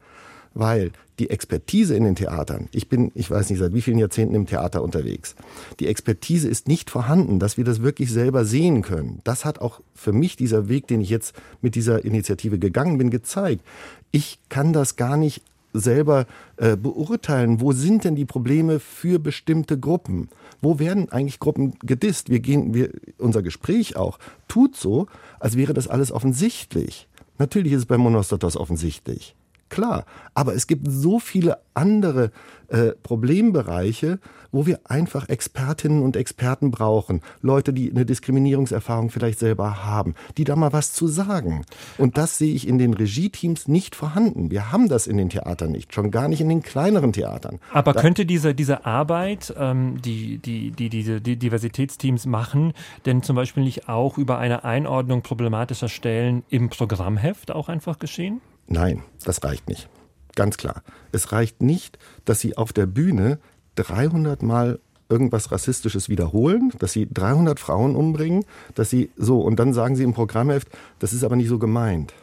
weil 0.55 0.91
die 1.19 1.29
Expertise 1.29 1.95
in 1.95 2.03
den 2.03 2.15
Theatern, 2.15 2.67
ich 2.71 2.89
bin, 2.89 3.11
ich 3.13 3.29
weiß 3.29 3.49
nicht, 3.49 3.59
seit 3.59 3.73
wie 3.73 3.81
vielen 3.81 3.99
Jahrzehnten 3.99 4.35
im 4.35 4.47
Theater 4.47 4.81
unterwegs, 4.81 5.35
die 5.79 5.87
Expertise 5.87 6.47
ist 6.47 6.67
nicht 6.67 6.89
vorhanden, 6.89 7.39
dass 7.39 7.57
wir 7.57 7.63
das 7.63 7.81
wirklich 7.81 8.11
selber 8.11 8.45
sehen 8.45 8.81
können. 8.81 9.19
Das 9.23 9.45
hat 9.45 9.59
auch 9.59 9.81
für 9.93 10.13
mich 10.13 10.35
dieser 10.35 10.67
Weg, 10.67 10.87
den 10.87 11.01
ich 11.01 11.09
jetzt 11.09 11.35
mit 11.61 11.75
dieser 11.75 12.03
Initiative 12.03 12.57
gegangen 12.57 12.97
bin, 12.97 13.11
gezeigt. 13.11 13.63
Ich 14.11 14.39
kann 14.49 14.73
das 14.73 14.95
gar 14.95 15.17
nicht 15.17 15.43
selber 15.73 16.25
äh, 16.55 16.77
beurteilen, 16.77 17.59
wo 17.59 17.73
sind 17.73 18.05
denn 18.05 18.15
die 18.15 18.25
Probleme 18.25 18.79
für 18.79 19.19
bestimmte 19.19 19.77
Gruppen? 19.77 20.29
Wo 20.61 20.79
werden 20.79 21.11
eigentlich 21.11 21.39
Gruppen 21.39 21.73
gedisst? 21.81 22.29
Wir 22.29 22.39
gehen, 22.39 22.73
wir, 22.73 22.91
unser 23.17 23.43
Gespräch 23.43 23.97
auch 23.97 24.17
tut 24.47 24.77
so, 24.77 25.07
als 25.37 25.57
wäre 25.57 25.73
das 25.73 25.89
alles 25.89 26.13
offensichtlich. 26.13 27.09
Natürlich 27.39 27.73
ist 27.73 27.79
es 27.79 27.85
bei 27.85 27.97
Monostatos 27.97 28.55
offensichtlich 28.55 29.35
klar. 29.75 30.05
Aber 30.33 30.55
es 30.55 30.67
gibt 30.67 30.87
so 30.89 31.19
viele 31.19 31.59
andere 31.73 32.31
äh, 32.69 32.91
Problembereiche, 33.03 34.19
wo 34.51 34.65
wir 34.65 34.79
einfach 34.85 35.29
Expertinnen 35.29 36.01
und 36.01 36.15
Experten 36.15 36.71
brauchen. 36.71 37.21
Leute, 37.41 37.73
die 37.73 37.91
eine 37.91 38.05
Diskriminierungserfahrung 38.05 39.09
vielleicht 39.09 39.37
selber 39.37 39.83
haben, 39.83 40.15
die 40.37 40.45
da 40.45 40.55
mal 40.55 40.73
was 40.73 40.93
zu 40.93 41.07
sagen. 41.07 41.65
Und 41.97 42.17
das 42.17 42.37
sehe 42.37 42.53
ich 42.53 42.67
in 42.67 42.77
den 42.77 42.93
Regieteams 42.93 43.67
nicht 43.67 43.95
vorhanden. 43.95 44.49
Wir 44.49 44.71
haben 44.71 44.87
das 44.87 45.07
in 45.07 45.17
den 45.17 45.29
Theatern 45.29 45.73
nicht, 45.73 45.93
schon 45.93 46.09
gar 46.09 46.27
nicht 46.27 46.41
in 46.41 46.49
den 46.49 46.63
kleineren 46.63 47.11
Theatern. 47.11 47.59
Aber 47.73 47.93
da 47.93 48.01
könnte 48.01 48.25
diese, 48.25 48.55
diese 48.55 48.85
Arbeit, 48.85 49.53
ähm, 49.57 50.01
die, 50.01 50.37
die, 50.37 50.71
die 50.71 50.89
diese 50.89 51.19
die 51.19 51.37
Diversitätsteams 51.37 52.25
machen, 52.25 52.73
denn 53.05 53.21
zum 53.23 53.35
Beispiel 53.35 53.63
nicht 53.63 53.89
auch 53.89 54.17
über 54.17 54.37
eine 54.39 54.63
Einordnung 54.63 55.21
problematischer 55.21 55.89
Stellen 55.89 56.43
im 56.49 56.69
Programmheft 56.69 57.51
auch 57.51 57.67
einfach 57.67 57.99
geschehen? 57.99 58.41
Nein, 58.67 59.03
das 59.23 59.43
reicht 59.43 59.67
nicht. 59.69 59.89
Ganz 60.35 60.57
klar. 60.57 60.83
Es 61.11 61.31
reicht 61.31 61.61
nicht, 61.61 61.97
dass 62.25 62.39
Sie 62.39 62.57
auf 62.57 62.73
der 62.73 62.85
Bühne 62.85 63.39
300 63.75 64.43
Mal 64.43 64.79
irgendwas 65.07 65.51
Rassistisches 65.51 66.09
wiederholen, 66.09 66.71
dass 66.79 66.93
Sie 66.93 67.07
300 67.11 67.59
Frauen 67.59 67.95
umbringen, 67.95 68.43
dass 68.73 68.89
Sie 68.89 69.11
so, 69.15 69.41
und 69.41 69.57
dann 69.59 69.73
sagen 69.73 69.95
Sie 69.95 70.03
im 70.03 70.13
Programmheft, 70.13 70.67
das 70.99 71.13
ist 71.13 71.23
aber 71.23 71.35
nicht 71.35 71.49
so 71.49 71.59
gemeint. 71.59 72.13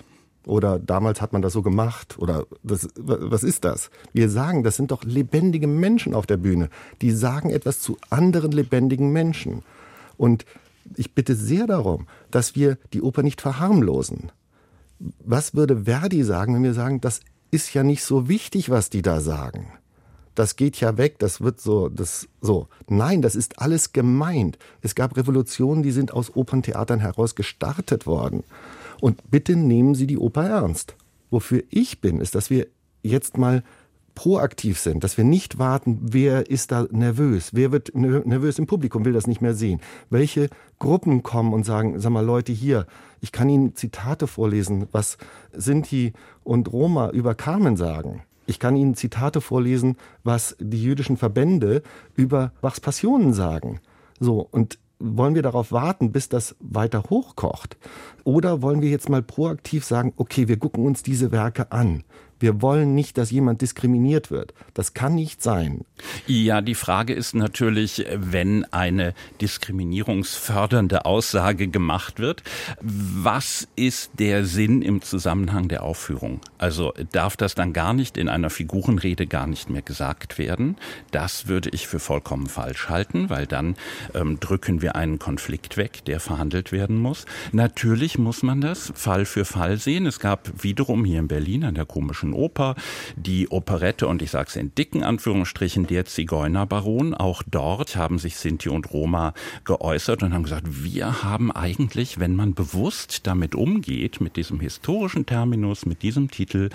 Oder 0.44 0.80
damals 0.80 1.20
hat 1.20 1.32
man 1.32 1.40
das 1.40 1.52
so 1.52 1.62
gemacht. 1.62 2.18
Oder 2.18 2.46
das, 2.64 2.88
was 2.96 3.44
ist 3.44 3.64
das? 3.64 3.90
Wir 4.12 4.28
sagen, 4.28 4.64
das 4.64 4.76
sind 4.76 4.90
doch 4.90 5.04
lebendige 5.04 5.68
Menschen 5.68 6.14
auf 6.14 6.26
der 6.26 6.37
Bühne. 6.37 6.68
Die 7.00 7.12
sagen 7.12 7.50
etwas 7.50 7.80
zu 7.80 7.96
anderen 8.11 8.50
lebendigen 8.50 9.12
Menschen. 9.12 9.62
Und 10.16 10.44
ich 10.96 11.14
bitte 11.14 11.37
sehr 11.37 11.68
darum, 11.68 12.08
dass 12.32 12.56
wir 12.56 12.76
die 12.92 13.02
Oper 13.02 13.22
nicht 13.22 13.40
verharmlosen 13.40 14.32
was 15.25 15.54
würde 15.54 15.85
Verdi 15.85 16.25
sagen, 16.25 16.54
wenn 16.54 16.62
wir 16.62 16.75
sagen, 16.75 17.00
das 17.00 17.21
ist 17.50 17.75
ja 17.75 17.82
nicht 17.82 18.02
so 18.04 18.28
wichtig, 18.28 18.71
was 18.71 18.90
die 18.90 19.02
da 19.02 19.21
sagen? 19.21 19.73
Das 20.35 20.56
geht 20.56 20.80
ja 20.80 20.97
weg, 20.97 21.18
das 21.18 21.42
wird 21.42 21.61
so, 21.61 21.88
das, 21.90 22.26
so. 22.40 22.68
Nein, 22.88 23.21
das 23.21 23.37
ist 23.37 23.59
alles 23.59 23.92
gemeint. 23.92 24.59
Es 24.80 24.94
gab 24.94 25.16
Revolutionen, 25.16 25.82
die 25.82 25.90
sind 25.90 26.12
aus 26.12 26.35
Operntheatern 26.35 27.00
heraus 27.00 27.35
gestartet 27.35 28.07
worden. 28.07 28.42
Und 29.00 29.31
bitte 29.31 29.57
nehmen 29.57 29.94
Sie 29.94 30.07
die 30.07 30.16
Oper 30.16 30.48
ernst. 30.48 30.96
Wofür 31.31 31.62
ich 31.68 32.00
bin, 32.00 32.20
ist, 32.20 32.35
dass 32.35 32.48
wir 32.48 32.66
jetzt 33.03 33.37
mal 33.37 33.62
proaktiv 34.14 34.79
sind, 34.79 35.05
dass 35.05 35.16
wir 35.16 35.25
nicht 35.25 35.59
warten, 35.59 35.98
wer 36.03 36.51
ist 36.51 36.72
da 36.72 36.87
nervös, 36.90 37.51
wer 37.53 37.72
wird 37.72 37.94
nervös 37.94 38.59
im 38.59 38.66
Publikum, 38.66 39.05
will 39.05 39.12
das 39.12 39.27
nicht 39.27 39.40
mehr 39.40 39.55
sehen. 39.55 39.81
Welche 40.11 40.48
Gruppen 40.79 41.22
kommen 41.22 41.53
und 41.53 41.64
sagen, 41.64 41.98
sag 41.98 42.11
mal 42.11 42.25
Leute 42.25 42.53
hier, 42.53 42.87
ich 43.20 43.33
kann 43.33 43.48
Ihnen 43.48 43.75
Zitate 43.75 44.27
vorlesen, 44.27 44.87
was 44.92 45.18
Sinti 45.53 46.12
und 46.44 46.72
Roma 46.72 47.11
über 47.11 47.35
Carmen 47.35 47.77
sagen. 47.77 48.22
Ich 48.46 48.59
kann 48.59 48.77
Ihnen 48.77 48.94
Zitate 48.94 49.40
vorlesen, 49.40 49.96
was 50.25 50.57
die 50.59 50.83
jüdischen 50.83 51.16
Verbände 51.16 51.83
über 52.16 52.53
Bachs 52.61 52.81
Passionen 52.81 53.33
sagen. 53.33 53.81
So, 54.18 54.46
und 54.51 54.79
wollen 54.98 55.35
wir 55.35 55.42
darauf 55.42 55.72
warten, 55.72 56.12
bis 56.12 56.29
das 56.29 56.55
weiter 56.61 57.05
hochkocht? 57.11 57.77
Oder 58.25 58.62
wollen 58.62 58.83
wir 58.83 58.90
jetzt 58.90 59.09
mal 59.09 59.22
proaktiv 59.22 59.85
sagen, 59.85 60.12
okay, 60.16 60.48
wir 60.48 60.59
gucken 60.59 60.87
uns 60.87 61.03
diese 61.03 61.33
Werke 61.33 61.72
an. 61.72 62.05
Wir 62.42 62.61
wollen 62.61 62.96
nicht, 62.96 63.18
dass 63.18 63.31
jemand 63.31 63.62
diskriminiert 63.62 64.33
wird. 64.33 64.52
Das 64.74 64.94
kann 64.94 65.14
nicht 65.14 65.44
sein. 65.44 65.85
Ja, 66.26 66.61
die 66.61 66.74
Frage 66.74 67.14
ist 67.14 67.37
natürlich, 67.37 68.05
wenn 68.16 68.64
eine 68.72 69.14
diskriminierungsfördernde 69.40 71.05
Aussage 71.05 71.68
gemacht 71.68 72.18
wird, 72.18 72.42
was 72.81 73.68
ist 73.76 74.11
der 74.18 74.44
Sinn 74.44 74.83
im 74.83 75.02
Zusammenhang 75.02 75.68
der 75.68 75.85
Aufführung? 75.85 76.40
Also 76.59 76.92
darf 77.12 77.37
das 77.37 77.55
dann 77.55 77.72
gar 77.72 77.94
nicht 77.94 78.16
in 78.16 78.28
einer 78.28 78.50
Figurenrede 78.50 79.28
gar 79.28 79.46
nicht 79.46 79.70
mehr 79.70 79.83
gesagt 79.83 80.37
werden? 80.37 80.76
Das 81.12 81.46
würde 81.46 81.70
ich 81.70 81.87
für 81.87 82.00
vollkommen 82.00 82.48
falsch 82.48 82.88
halten, 82.88 83.31
weil 83.31 83.46
dann 83.46 83.76
ähm, 84.14 84.40
drücken 84.40 84.83
wir 84.83 84.96
einen 84.96 85.20
Konflikt 85.20 85.76
weg, 85.76 86.05
der 86.07 86.18
verhandelt 86.18 86.72
werden 86.72 86.96
muss. 86.96 87.24
Natürlich 87.52 88.18
muss 88.18 88.42
man 88.42 88.61
das 88.61 88.92
Fall 88.96 89.26
für 89.26 89.44
Fall 89.44 89.76
sehen. 89.76 90.07
Es 90.07 90.18
gab 90.18 90.64
wiederum 90.64 91.05
hier 91.05 91.20
in 91.20 91.28
Berlin 91.28 91.62
an 91.62 91.76
der 91.76 91.87
komischen 91.87 92.32
Oper, 92.35 92.75
die 93.16 93.51
Operette 93.51 94.07
und 94.07 94.23
ich 94.23 94.31
sage 94.31 94.49
es 94.49 94.57
in 94.57 94.75
dicken 94.75 95.03
Anführungsstrichen 95.03 95.87
der 95.87 96.05
Zigeunerbaron. 96.05 97.14
Auch 97.14 97.42
dort 97.47 97.97
haben 97.97 98.18
sich 98.18 98.37
Sinti 98.37 98.68
und 98.68 98.92
Roma 98.92 99.35
geäußert 99.64 100.23
und 100.23 100.35
haben 100.35 100.45
gesagt, 100.45 100.85
wir 100.85 101.23
haben 101.23 101.51
eigentlich, 101.53 102.18
wenn 102.18 102.35
man 102.35 102.55
bewusst 102.55 103.27
damit 103.27 103.55
umgeht, 103.55 104.21
mit 104.21 104.37
diesem 104.37 104.61
historischen 104.61 105.27
Terminus, 105.27 105.87
mit 105.87 106.03
diesem 106.03 106.31
Titel, 106.31 106.71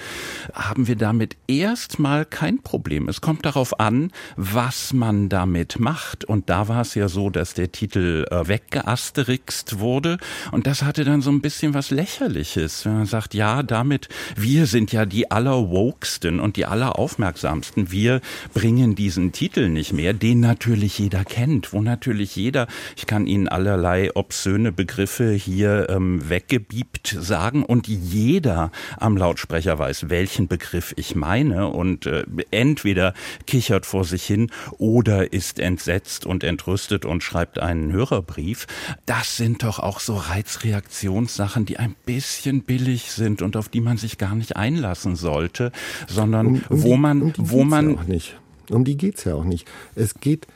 haben 0.54 0.88
wir 0.88 0.96
damit 0.96 1.38
erstmal 1.48 2.26
kein 2.26 2.62
Problem. 2.62 3.08
Es 3.10 3.22
kommt 3.22 3.46
darauf 3.46 3.80
an, 3.80 4.12
was 4.36 4.94
man 4.94 5.30
damit 5.30 5.80
macht. 5.80 6.26
Und 6.26 6.50
da 6.50 6.68
war 6.68 6.82
es 6.82 6.96
ja 6.96 7.08
so, 7.08 7.30
dass 7.30 7.54
der 7.54 7.72
Titel 7.72 8.26
äh, 8.30 8.48
weggeasterixt 8.48 9.80
wurde. 9.80 10.18
Und 10.52 10.68
das 10.68 10.84
hatte 10.84 11.04
dann 11.04 11.22
so 11.22 11.30
ein 11.30 11.42
bisschen 11.42 11.74
was 11.74 11.92
Lächerliches. 11.92 12.86
Wenn 12.86 12.98
man 12.98 13.06
sagt, 13.06 13.34
ja, 13.34 13.64
damit, 13.64 14.10
wir 14.36 14.66
sind 14.66 14.92
ja 14.92 15.06
die 15.06 15.32
aller 15.32 15.47
allerwoksten 15.48 16.40
und 16.42 16.58
die 16.58 16.66
alleraufmerksamsten. 16.66 17.90
Wir 17.92 18.20
bringen 18.54 18.96
diesen 18.96 19.32
Titel 19.32 19.70
nicht 19.70 19.94
mehr, 19.94 20.14
den 20.14 20.42
natürlich 20.42 21.00
jeder 21.00 21.24
kennt, 21.24 21.72
wo 21.72 21.82
natürlich 21.82 22.36
jeder, 22.36 22.68
ich 22.98 23.06
kann 23.06 23.28
Ihnen 23.28 23.48
allerlei 23.48 24.14
obszöne 24.14 24.74
Begriffe 24.74 25.32
hier 25.32 25.90
ähm, 25.90 26.30
weggebiebt 26.30 27.16
sagen 27.20 27.64
und 27.64 27.88
jeder 27.88 28.72
am 28.98 29.16
Lautsprecher 29.16 29.80
weiß, 29.80 30.10
welchen 30.10 30.50
Begriff 30.50 30.94
ich 30.98 31.16
meine 31.16 31.68
und 31.68 32.06
äh, 32.06 32.26
entweder 32.52 33.14
kichert 33.46 33.86
vor 33.86 34.04
sich 34.04 34.26
hin 34.26 34.52
oder 34.78 35.32
ist 35.32 35.60
entsetzt 35.60 36.26
und 36.26 36.44
entrüstet 36.44 37.06
und 37.06 37.24
schreibt 37.24 37.60
einen 37.60 37.94
Hörerbrief. 37.94 38.68
Das 39.06 39.38
sind 39.38 39.64
doch 39.64 39.80
auch 39.80 40.02
so 40.02 40.16
Reizreaktionssachen, 40.16 41.66
die 41.66 41.78
ein 41.78 41.96
bisschen 42.06 42.64
billig 42.64 43.12
sind 43.14 43.42
und 43.42 43.56
auf 43.56 43.70
die 43.70 43.82
man 43.82 43.98
sich 43.98 44.18
gar 44.18 44.36
nicht 44.36 44.58
einlassen 44.58 45.16
soll 45.16 45.37
sollte, 45.38 45.72
sondern 46.08 46.48
um, 46.48 46.64
um 46.70 46.84
wo 46.84 46.94
die, 46.94 46.98
man, 46.98 47.22
um 47.22 47.34
wo 47.38 47.64
man 47.64 47.90
ja 47.92 47.98
auch 47.98 48.08
nicht. 48.08 48.40
Um 48.70 48.84
die 48.84 48.98
geht's 48.98 49.24
ja 49.24 49.36
auch 49.36 49.46
nicht. 49.46 49.68
Es 49.96 50.16
geht, 50.16 50.48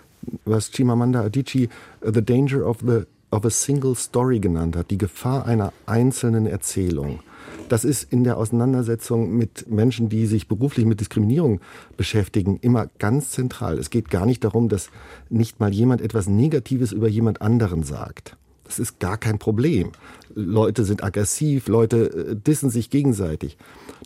was 0.46 0.72
Chimamanda 0.72 1.22
Adichie 1.22 1.70
uh, 2.06 2.12
the 2.12 2.24
danger 2.24 2.68
of 2.68 2.78
the 2.86 3.04
of 3.32 3.46
a 3.46 3.50
single 3.50 3.96
story 3.96 4.40
genannt 4.40 4.76
hat, 4.76 4.92
die 4.92 4.98
Gefahr 4.98 5.46
einer 5.46 5.72
einzelnen 5.86 6.46
Erzählung. 6.46 7.22
Das 7.70 7.86
ist 7.86 8.12
in 8.12 8.26
der 8.26 8.36
Auseinandersetzung 8.36 9.38
mit 9.38 9.72
Menschen, 9.72 10.10
die 10.10 10.26
sich 10.26 10.50
beruflich 10.50 10.86
mit 10.86 11.00
Diskriminierung 11.00 11.62
beschäftigen, 11.96 12.58
immer 12.62 12.88
ganz 13.00 13.32
zentral. 13.32 13.78
Es 13.80 13.90
geht 13.90 14.10
gar 14.10 14.26
nicht 14.26 14.44
darum, 14.44 14.68
dass 14.68 14.90
nicht 15.30 15.62
mal 15.62 15.74
jemand 15.74 16.02
etwas 16.02 16.28
Negatives 16.28 16.92
über 16.92 17.08
jemand 17.08 17.42
anderen 17.42 17.84
sagt. 17.84 18.36
Das 18.72 18.80
ist 18.80 19.00
gar 19.00 19.18
kein 19.18 19.38
Problem. 19.38 19.92
Leute 20.34 20.86
sind 20.86 21.04
aggressiv, 21.04 21.68
Leute 21.68 22.30
äh, 22.30 22.36
dissen 22.38 22.70
sich 22.70 22.90
gegenseitig. 22.90 23.58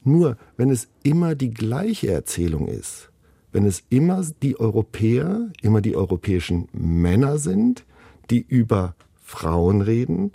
Nur 0.04 0.38
wenn 0.58 0.72
es 0.72 0.88
immer 1.04 1.36
die 1.36 1.52
gleiche 1.52 2.10
Erzählung 2.10 2.68
ist, 2.68 3.12
wenn 3.52 3.68
es 3.68 3.84
immer 3.90 4.26
die 4.42 4.60
Europäer, 4.60 5.52
immer 5.62 5.82
die 5.82 5.96
europäischen 5.96 6.68
Männer 6.74 7.38
sind, 7.38 7.86
die 8.32 8.40
über 8.40 8.96
Frauen 9.22 9.82
reden, 9.82 10.32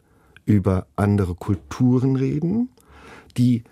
über 0.47 0.87
andere 0.95 1.35
Kulturen 1.35 2.15
reden, 2.15 2.69
die 3.37 3.65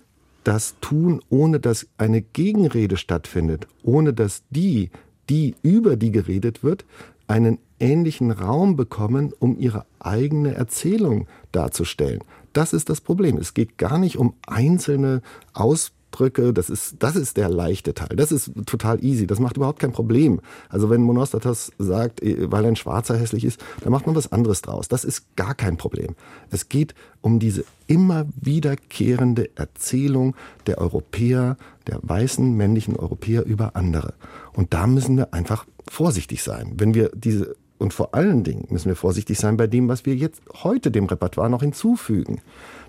das 0.42 0.75
tun, 0.81 1.23
ohne 1.29 1.61
dass 1.61 1.87
eine 1.99 2.21
Gegenrede 2.21 2.97
stattfindet, 2.97 3.68
ohne 3.85 4.12
dass 4.12 4.42
die, 4.51 4.90
die 5.31 5.55
über 5.62 5.94
die 5.94 6.11
geredet 6.11 6.64
wird, 6.64 6.85
einen 7.29 7.59
ähnlichen 7.80 8.30
Raum 8.30 8.76
bekommen, 8.76 9.32
um 9.38 9.58
ihre 9.58 9.84
eigene 9.98 10.54
Erzählung 10.54 11.26
darzustellen. 11.52 12.20
Das 12.52 12.72
ist 12.72 12.88
das 12.88 13.00
Problem. 13.00 13.36
Es 13.36 13.54
geht 13.54 13.78
gar 13.78 13.98
nicht 13.98 14.16
um 14.16 14.34
einzelne 14.46 15.22
Aus 15.52 15.92
drücke, 16.10 16.52
das 16.52 16.70
ist, 16.70 16.96
das 17.00 17.16
ist 17.16 17.36
der 17.36 17.48
leichte 17.48 17.94
Teil. 17.94 18.16
Das 18.16 18.32
ist 18.32 18.52
total 18.66 19.02
easy. 19.04 19.26
Das 19.26 19.38
macht 19.38 19.56
überhaupt 19.56 19.78
kein 19.78 19.92
Problem. 19.92 20.40
Also 20.68 20.90
wenn 20.90 21.02
Monostatos 21.02 21.72
sagt, 21.78 22.22
äh, 22.22 22.50
weil 22.50 22.64
ein 22.66 22.76
Schwarzer 22.76 23.16
hässlich 23.16 23.44
ist, 23.44 23.62
dann 23.82 23.92
macht 23.92 24.06
man 24.06 24.16
was 24.16 24.32
anderes 24.32 24.62
draus. 24.62 24.88
Das 24.88 25.04
ist 25.04 25.36
gar 25.36 25.54
kein 25.54 25.76
Problem. 25.76 26.14
Es 26.50 26.68
geht 26.68 26.94
um 27.20 27.38
diese 27.38 27.64
immer 27.86 28.26
wiederkehrende 28.40 29.50
Erzählung 29.56 30.34
der 30.66 30.78
Europäer, 30.78 31.56
der 31.86 32.00
weißen 32.02 32.52
männlichen 32.54 32.96
Europäer 32.96 33.44
über 33.44 33.76
andere. 33.76 34.14
Und 34.52 34.74
da 34.74 34.86
müssen 34.86 35.16
wir 35.16 35.34
einfach 35.34 35.66
vorsichtig 35.88 36.42
sein. 36.42 36.74
Wenn 36.76 36.94
wir 36.94 37.10
diese 37.14 37.56
und 37.78 37.94
vor 37.94 38.14
allen 38.14 38.44
Dingen 38.44 38.66
müssen 38.70 38.88
wir 38.88 38.96
vorsichtig 38.96 39.38
sein 39.38 39.56
bei 39.56 39.66
dem, 39.66 39.88
was 39.88 40.04
wir 40.04 40.14
jetzt 40.14 40.42
heute 40.62 40.90
dem 40.90 41.06
Repertoire 41.06 41.50
noch 41.50 41.62
hinzufügen. 41.62 42.40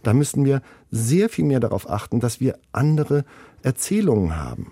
Da 0.04 0.14
müssten 0.14 0.46
wir 0.46 0.62
sehr 0.92 1.30
viel 1.30 1.46
mehr 1.46 1.60
darauf 1.60 1.90
achten, 1.90 2.20
dass 2.20 2.40
wir 2.40 2.58
andere 2.72 3.26
Erzählungen 3.62 4.38
haben. 4.38 4.72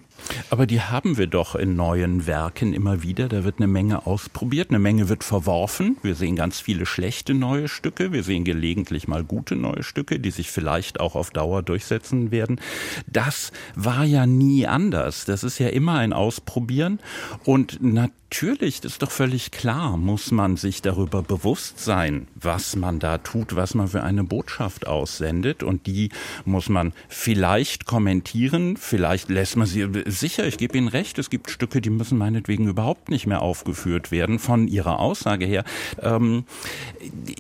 Aber 0.49 0.65
die 0.65 0.81
haben 0.81 1.17
wir 1.17 1.27
doch 1.27 1.55
in 1.55 1.75
neuen 1.75 2.25
Werken 2.25 2.73
immer 2.73 3.03
wieder. 3.03 3.27
Da 3.29 3.43
wird 3.43 3.57
eine 3.57 3.67
Menge 3.67 4.07
ausprobiert, 4.07 4.69
eine 4.69 4.79
Menge 4.79 5.09
wird 5.09 5.23
verworfen. 5.23 5.97
Wir 6.01 6.15
sehen 6.15 6.35
ganz 6.35 6.59
viele 6.59 6.85
schlechte 6.85 7.33
neue 7.33 7.67
Stücke. 7.67 8.11
Wir 8.11 8.23
sehen 8.23 8.43
gelegentlich 8.43 9.07
mal 9.07 9.23
gute 9.23 9.55
neue 9.55 9.83
Stücke, 9.83 10.19
die 10.19 10.31
sich 10.31 10.49
vielleicht 10.49 10.99
auch 10.99 11.15
auf 11.15 11.29
Dauer 11.29 11.61
durchsetzen 11.61 12.31
werden. 12.31 12.59
Das 13.05 13.51
war 13.75 14.05
ja 14.05 14.25
nie 14.25 14.65
anders. 14.65 15.25
Das 15.25 15.43
ist 15.43 15.59
ja 15.59 15.67
immer 15.67 15.99
ein 15.99 16.13
Ausprobieren. 16.13 16.99
Und 17.45 17.81
natürlich, 17.81 18.26
das 18.29 18.79
ist 18.83 19.01
doch 19.01 19.11
völlig 19.11 19.51
klar, 19.51 19.95
muss 19.97 20.31
man 20.31 20.57
sich 20.57 20.81
darüber 20.81 21.23
bewusst 21.23 21.79
sein, 21.79 22.27
was 22.35 22.75
man 22.75 22.99
da 22.99 23.17
tut, 23.17 23.55
was 23.55 23.73
man 23.73 23.87
für 23.87 24.03
eine 24.03 24.23
Botschaft 24.23 24.85
aussendet. 24.85 25.63
Und 25.63 25.87
die 25.87 26.09
muss 26.45 26.67
man 26.67 26.93
vielleicht 27.07 27.85
kommentieren, 27.85 28.75
vielleicht 28.77 29.29
lässt 29.29 29.55
man 29.55 29.65
sie 29.65 29.87
sicher, 30.05 30.45
ich 30.45 30.57
gebe 30.57 30.77
Ihnen 30.77 30.89
recht, 30.89 31.17
es 31.19 31.29
gibt 31.29 31.49
Stücke, 31.49 31.79
die 31.79 31.89
müssen 31.89 32.17
meinetwegen 32.17 32.67
überhaupt 32.67 33.09
nicht 33.09 33.27
mehr 33.27 33.41
aufgeführt 33.41 34.11
werden, 34.11 34.39
von 34.39 34.67
Ihrer 34.67 34.99
Aussage 34.99 35.45
her. 35.45 35.63
Ähm, 36.01 36.43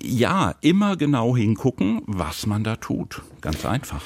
ja, 0.01 0.55
immer 0.61 0.95
genau 0.95 1.35
hingucken, 1.35 2.01
was 2.05 2.47
man 2.47 2.63
da 2.63 2.77
tut. 2.77 3.21
Ganz 3.41 3.65
einfach. 3.65 4.01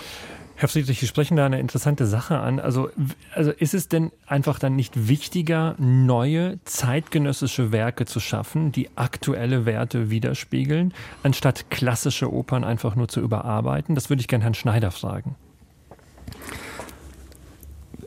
Herr 0.62 0.70
Friedrich, 0.70 1.00
Sie 1.00 1.08
sprechen 1.08 1.38
da 1.38 1.46
eine 1.46 1.60
interessante 1.60 2.06
Sache 2.06 2.40
an. 2.40 2.60
Also, 2.60 2.90
also 3.34 3.52
ist 3.52 3.74
es 3.74 3.88
denn 3.88 4.12
einfach 4.28 4.60
dann 4.60 4.76
nicht 4.76 5.08
wichtiger, 5.08 5.76
neue 5.80 6.60
zeitgenössische 6.66 7.72
Werke 7.72 8.06
zu 8.06 8.20
schaffen, 8.20 8.72
die 8.72 8.90
aktuelle 8.96 9.66
Werte 9.66 10.12
widerspiegeln, 10.12 10.94
anstatt 11.24 11.72
klassische 11.72 12.32
Opern 12.32 12.64
einfach 12.64 12.96
nur 12.96 13.08
zu 13.08 13.22
überarbeiten? 13.22 13.96
Das 13.96 14.10
würde 14.10 14.22
ich 14.22 14.28
gerne 14.28 14.44
Herrn 14.44 14.54
Schneider 14.54 14.92
fragen 14.92 15.36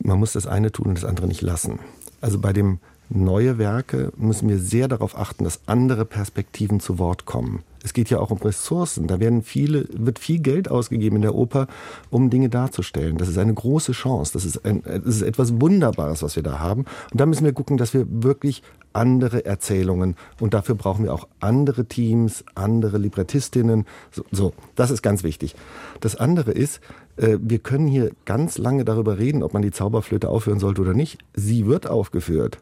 man 0.04 0.18
muss 0.18 0.32
das 0.32 0.46
eine 0.46 0.70
tun 0.70 0.88
und 0.88 0.98
das 0.98 1.04
andere 1.04 1.26
nicht 1.26 1.40
lassen. 1.40 1.78
Also 2.20 2.38
bei 2.38 2.52
dem 2.52 2.78
neue 3.08 3.58
Werke 3.58 4.12
müssen 4.16 4.48
wir 4.48 4.58
sehr 4.58 4.88
darauf 4.88 5.16
achten, 5.16 5.44
dass 5.44 5.60
andere 5.66 6.04
Perspektiven 6.04 6.80
zu 6.80 6.98
Wort 6.98 7.24
kommen. 7.24 7.62
Es 7.84 7.92
geht 7.92 8.08
ja 8.08 8.18
auch 8.18 8.30
um 8.30 8.38
Ressourcen. 8.38 9.06
Da 9.06 9.20
werden 9.20 9.42
viele, 9.42 9.86
wird 9.92 10.18
viel 10.18 10.38
Geld 10.38 10.70
ausgegeben 10.70 11.16
in 11.16 11.22
der 11.22 11.34
Oper, 11.34 11.66
um 12.08 12.30
Dinge 12.30 12.48
darzustellen. 12.48 13.18
Das 13.18 13.28
ist 13.28 13.36
eine 13.36 13.52
große 13.52 13.92
Chance. 13.92 14.32
Das 14.32 14.46
ist, 14.46 14.64
ein, 14.64 14.82
das 14.82 15.16
ist 15.16 15.22
etwas 15.22 15.60
Wunderbares, 15.60 16.22
was 16.22 16.34
wir 16.34 16.42
da 16.42 16.60
haben. 16.60 16.86
Und 17.12 17.20
da 17.20 17.26
müssen 17.26 17.44
wir 17.44 17.52
gucken, 17.52 17.76
dass 17.76 17.92
wir 17.92 18.06
wirklich 18.08 18.62
andere 18.94 19.44
Erzählungen 19.44 20.16
und 20.40 20.54
dafür 20.54 20.76
brauchen 20.76 21.04
wir 21.04 21.12
auch 21.12 21.26
andere 21.40 21.84
Teams, 21.84 22.44
andere 22.54 22.96
Librettistinnen. 22.98 23.86
So, 24.12 24.24
so 24.30 24.52
das 24.76 24.90
ist 24.90 25.02
ganz 25.02 25.24
wichtig. 25.24 25.56
Das 26.00 26.16
andere 26.16 26.52
ist, 26.52 26.80
äh, 27.16 27.38
wir 27.40 27.58
können 27.58 27.88
hier 27.88 28.12
ganz 28.24 28.56
lange 28.56 28.84
darüber 28.84 29.18
reden, 29.18 29.42
ob 29.42 29.52
man 29.52 29.62
die 29.62 29.72
Zauberflöte 29.72 30.28
aufhören 30.28 30.60
sollte 30.60 30.80
oder 30.80 30.94
nicht. 30.94 31.18
Sie 31.34 31.66
wird 31.66 31.88
aufgeführt. 31.88 32.60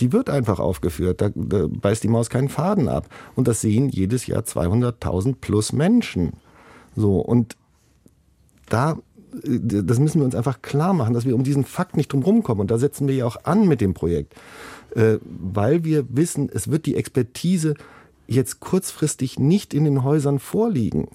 Die 0.00 0.12
wird 0.12 0.30
einfach 0.30 0.58
aufgeführt. 0.58 1.20
Da, 1.20 1.30
da 1.34 1.66
beißt 1.68 2.02
die 2.02 2.08
Maus 2.08 2.30
keinen 2.30 2.48
Faden 2.48 2.88
ab. 2.88 3.08
Und 3.36 3.48
das 3.48 3.60
sehen 3.60 3.88
jedes 3.88 4.26
Jahr 4.26 4.42
200.000 4.42 5.36
plus 5.40 5.72
Menschen. 5.72 6.32
So, 6.96 7.18
und 7.18 7.56
da 8.68 8.98
äh, 9.42 9.58
das 9.82 9.98
müssen 9.98 10.20
wir 10.20 10.24
uns 10.24 10.34
einfach 10.34 10.62
klar 10.62 10.92
machen, 10.92 11.14
dass 11.14 11.24
wir 11.24 11.34
um 11.34 11.44
diesen 11.44 11.64
Fakt 11.64 11.96
nicht 11.96 12.12
drum 12.12 12.22
rumkommen. 12.22 12.62
Und 12.62 12.70
da 12.70 12.78
setzen 12.78 13.08
wir 13.08 13.14
ja 13.14 13.26
auch 13.26 13.44
an 13.44 13.66
mit 13.66 13.80
dem 13.80 13.94
Projekt. 13.94 14.34
Äh, 14.94 15.18
weil 15.22 15.84
wir 15.84 16.04
wissen, 16.08 16.48
es 16.52 16.70
wird 16.70 16.86
die 16.86 16.96
Expertise 16.96 17.74
jetzt 18.26 18.60
kurzfristig 18.60 19.38
nicht 19.38 19.74
in 19.74 19.84
den 19.84 20.02
Häusern 20.02 20.38
vorliegen, 20.38 21.08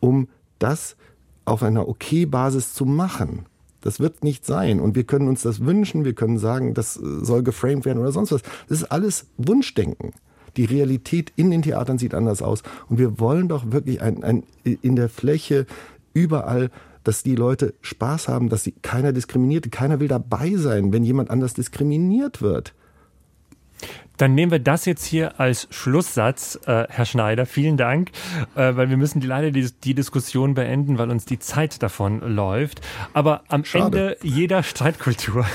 um 0.00 0.28
das 0.58 0.96
auf 1.44 1.62
einer 1.62 1.88
okay 1.88 2.26
Basis 2.26 2.74
zu 2.74 2.84
machen. 2.84 3.46
Das 3.86 4.00
wird 4.00 4.24
nicht 4.24 4.44
sein. 4.44 4.80
Und 4.80 4.96
wir 4.96 5.04
können 5.04 5.28
uns 5.28 5.42
das 5.42 5.64
wünschen, 5.64 6.04
wir 6.04 6.14
können 6.14 6.38
sagen, 6.38 6.74
das 6.74 6.96
äh, 6.96 7.24
soll 7.24 7.44
geframed 7.44 7.84
werden 7.84 8.00
oder 8.00 8.10
sonst 8.10 8.32
was. 8.32 8.42
Das 8.68 8.78
ist 8.82 8.90
alles 8.90 9.26
Wunschdenken. 9.36 10.12
Die 10.56 10.64
Realität 10.64 11.32
in 11.36 11.52
den 11.52 11.62
Theatern 11.62 11.96
sieht 11.96 12.12
anders 12.12 12.42
aus. 12.42 12.64
Und 12.88 12.98
wir 12.98 13.20
wollen 13.20 13.46
doch 13.46 13.70
wirklich 13.70 14.02
ein, 14.02 14.24
ein, 14.24 14.42
in 14.64 14.96
der 14.96 15.08
Fläche 15.08 15.66
überall, 16.14 16.70
dass 17.04 17.22
die 17.22 17.36
Leute 17.36 17.74
Spaß 17.82 18.26
haben, 18.26 18.48
dass 18.48 18.64
sie 18.64 18.72
keiner 18.82 19.12
diskriminiert, 19.12 19.70
keiner 19.70 20.00
will 20.00 20.08
dabei 20.08 20.54
sein, 20.56 20.92
wenn 20.92 21.04
jemand 21.04 21.30
anders 21.30 21.54
diskriminiert 21.54 22.42
wird. 22.42 22.74
Dann 24.16 24.34
nehmen 24.34 24.50
wir 24.50 24.58
das 24.58 24.86
jetzt 24.86 25.04
hier 25.04 25.38
als 25.40 25.68
Schlusssatz, 25.70 26.58
äh, 26.66 26.86
Herr 26.88 27.04
Schneider. 27.04 27.44
Vielen 27.44 27.76
Dank, 27.76 28.10
äh, 28.54 28.74
weil 28.74 28.88
wir 28.88 28.96
müssen 28.96 29.20
leider 29.20 29.50
die, 29.50 29.68
die, 29.84 29.94
Diskussion 29.94 30.54
beenden, 30.54 30.98
weil 30.98 31.10
uns 31.10 31.26
die 31.26 31.38
Zeit 31.38 31.82
davon 31.82 32.20
läuft. 32.20 32.80
Aber 33.12 33.42
am 33.48 33.64
Schade. 33.64 33.84
Ende 33.84 34.16
jeder 34.22 34.62
Streitkultur 34.62 35.46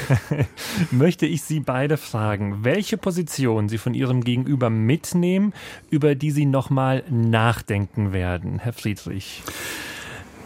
möchte 0.92 1.26
ich 1.26 1.42
Sie 1.42 1.60
beide 1.60 1.98
fragen, 1.98 2.64
welche 2.64 2.98
Position 2.98 3.68
Sie 3.68 3.78
von 3.78 3.94
Ihrem 3.94 4.24
Gegenüber 4.24 4.70
mitnehmen, 4.70 5.54
über 5.90 6.16
die 6.16 6.32
Sie 6.32 6.46
nochmal 6.46 7.04
nachdenken 7.10 8.14
werden, 8.14 8.60
Herr 8.60 8.74
Friedrich. 8.74 9.42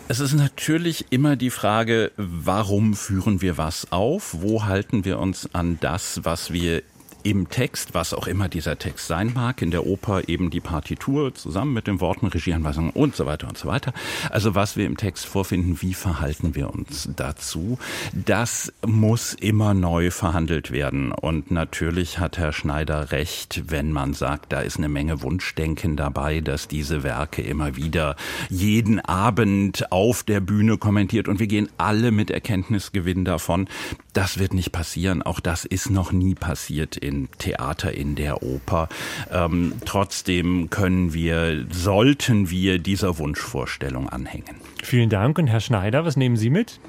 Es 0.08 0.20
ist 0.20 0.34
natürlich 0.34 1.08
immer 1.10 1.36
die 1.36 1.50
Frage, 1.50 2.12
warum 2.16 2.94
führen 2.94 3.42
wir 3.42 3.58
was 3.58 3.92
auf? 3.92 4.36
Wo 4.40 4.66
halten 4.66 5.04
wir 5.04 5.18
uns 5.18 5.50
an 5.54 5.80
das, 5.82 6.22
was 6.24 6.54
wir 6.54 6.84
im 7.26 7.50
Text, 7.50 7.96
was 7.96 8.14
auch 8.14 8.28
immer 8.28 8.50
dieser 8.50 8.78
Text 8.78 9.08
sein 9.08 9.32
mag, 9.34 9.64
in 9.64 9.72
der 9.72 9.88
Oper 9.88 10.30
eben 10.30 10.52
die 10.52 10.60
Partitur 10.60 11.34
zusammen 11.34 11.74
mit 11.74 11.88
den 11.88 12.00
Worten, 12.00 12.28
Regieanweisungen 12.28 12.92
und 12.92 13.16
so 13.16 13.26
weiter 13.26 13.48
und 13.48 13.58
so 13.58 13.68
weiter. 13.68 13.94
Also 14.30 14.54
was 14.54 14.78
wir 14.78 14.86
im 14.86 14.96
Text 14.96 15.26
vorfinden, 15.26 15.82
wie 15.82 15.96
verhalten 15.96 16.54
wir 16.54 16.72
uns 16.72 17.10
dazu, 17.16 17.80
das 18.14 18.72
muss 18.86 19.34
immer 19.34 19.74
neu 19.74 20.12
verhandelt 20.12 20.70
werden. 20.70 21.12
Und 21.12 21.50
natürlich 21.50 22.20
hat 22.20 22.38
Herr 22.38 22.54
Schneider 22.54 23.12
recht, 23.12 23.64
wenn 23.72 23.92
man 23.92 24.14
sagt, 24.14 24.54
da 24.54 24.62
ist 24.62 24.78
eine 24.78 24.90
Menge 24.90 25.24
Wunschdenken 25.24 25.98
dabei, 25.98 26.42
dass 26.42 26.68
diese 26.68 27.02
Werke 27.02 27.42
immer 27.42 27.76
wieder 27.76 28.18
jeden 28.50 29.00
Abend 29.00 29.92
auf 29.92 30.22
der 30.22 30.42
Bühne 30.42 30.78
kommentiert 30.78 31.28
und 31.28 31.40
wir 31.40 31.48
gehen 31.48 31.70
alle 31.80 32.12
mit 32.12 32.30
Erkenntnisgewinn 32.30 33.26
davon. 33.26 33.68
Das 34.14 34.38
wird 34.38 34.54
nicht 34.54 34.72
passieren. 34.72 35.24
Auch 35.24 35.40
das 35.40 35.66
ist 35.66 35.90
noch 35.90 36.12
nie 36.12 36.36
passiert 36.36 36.96
in 36.96 37.15
im 37.16 37.30
Theater, 37.38 37.94
in 37.94 38.16
der 38.16 38.44
Oper. 38.44 38.90
Ähm, 39.32 39.74
trotzdem 39.86 40.70
können 40.70 41.14
wir, 41.14 41.66
sollten 41.72 42.50
wir 42.50 42.80
dieser 42.80 43.18
Wunschvorstellung 43.18 44.10
anhängen. 44.10 44.56
Vielen 44.84 45.10
Dank. 45.10 45.38
Und 45.38 45.48
Herr 45.48 45.62
Schneider, 45.62 46.06
was 46.06 46.18
nehmen 46.18 46.36
Sie 46.38 46.50
mit? 46.50 46.80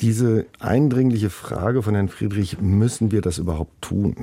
Diese 0.00 0.46
eindringliche 0.60 1.30
Frage 1.30 1.82
von 1.82 1.94
Herrn 1.94 2.08
Friedrich, 2.08 2.60
müssen 2.60 3.10
wir 3.10 3.20
das 3.20 3.38
überhaupt 3.38 3.80
tun? 3.80 4.16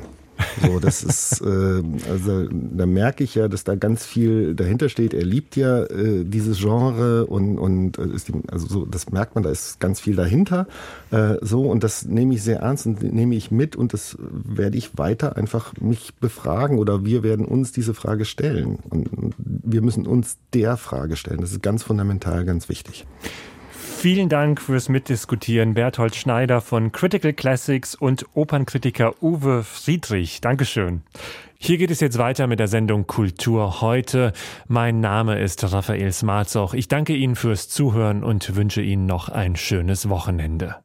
So, 0.62 0.80
das 0.80 1.04
ist, 1.04 1.42
äh, 1.46 1.84
also 2.10 2.48
da 2.52 2.86
merke 2.86 3.24
ich 3.24 3.36
ja, 3.36 3.48
dass 3.48 3.64
da 3.64 3.76
ganz 3.76 4.06
viel 4.06 4.56
dahinter 4.56 4.90
steht. 4.90 5.14
Er 5.14 5.24
liebt 5.24 5.56
ja 5.56 5.84
äh, 5.84 6.24
dieses 6.24 6.60
Genre 6.60 7.26
und, 7.26 7.58
und 7.58 7.98
äh, 7.98 8.08
ist 8.08 8.30
ihm, 8.30 8.44
also 8.52 8.68
so, 8.68 8.86
das 8.86 9.10
merkt 9.12 9.36
man, 9.36 9.44
da 9.44 9.50
ist 9.50 9.80
ganz 9.80 10.00
viel 10.00 10.16
dahinter. 10.16 10.68
Äh, 11.12 11.36
so, 11.42 11.70
und 11.70 11.84
das 11.84 12.06
nehme 12.06 12.34
ich 12.34 12.44
sehr 12.44 12.60
ernst 12.60 12.86
und 12.86 13.04
nehme 13.04 13.36
ich 13.36 13.52
mit 13.52 13.76
und 13.76 13.94
das 13.94 14.18
werde 14.20 14.78
ich 14.78 14.98
weiter 14.98 15.36
einfach 15.38 15.74
mich 15.80 16.16
befragen 16.16 16.80
oder 16.80 17.06
wir 17.06 17.24
werden 17.24 17.46
uns 17.46 17.72
diese 17.72 17.94
Frage 17.94 18.26
stellen. 18.26 18.80
Und 18.90 19.10
wir 19.38 19.82
müssen 19.82 20.08
uns 20.08 20.38
der 20.54 20.78
Frage 20.78 21.16
stellen. 21.16 21.42
Das 21.42 21.52
ist 21.52 21.64
ganz 21.64 21.84
fundamental, 21.84 22.46
ganz 22.46 22.70
wichtig. 22.70 23.06
Vielen 24.02 24.30
Dank 24.30 24.60
fürs 24.60 24.90
Mitdiskutieren, 24.90 25.76
Berthold 25.76 26.16
Schneider 26.16 26.60
von 26.60 26.92
Critical 26.92 27.34
Classics 27.34 27.94
und 27.94 28.26
Opernkritiker 28.34 29.14
Uwe 29.22 29.62
Friedrich. 29.62 30.42
Dankeschön. 30.42 31.04
Hier 31.60 31.78
geht 31.78 31.92
es 31.92 32.00
jetzt 32.00 32.18
weiter 32.18 32.48
mit 32.48 32.60
der 32.60 32.68
Sendung 32.68 33.06
Kultur 33.06 33.80
heute. 33.80 34.34
Mein 34.68 35.02
Name 35.02 35.40
ist 35.40 35.72
Raphael 35.72 36.12
Smarzoch. 36.14 36.74
Ich 36.74 36.88
danke 36.88 37.14
Ihnen 37.14 37.36
fürs 37.36 37.70
Zuhören 37.70 38.24
und 38.24 38.56
wünsche 38.56 38.82
Ihnen 38.82 39.06
noch 39.06 39.30
ein 39.30 39.56
schönes 39.56 40.10
Wochenende. 40.10 40.78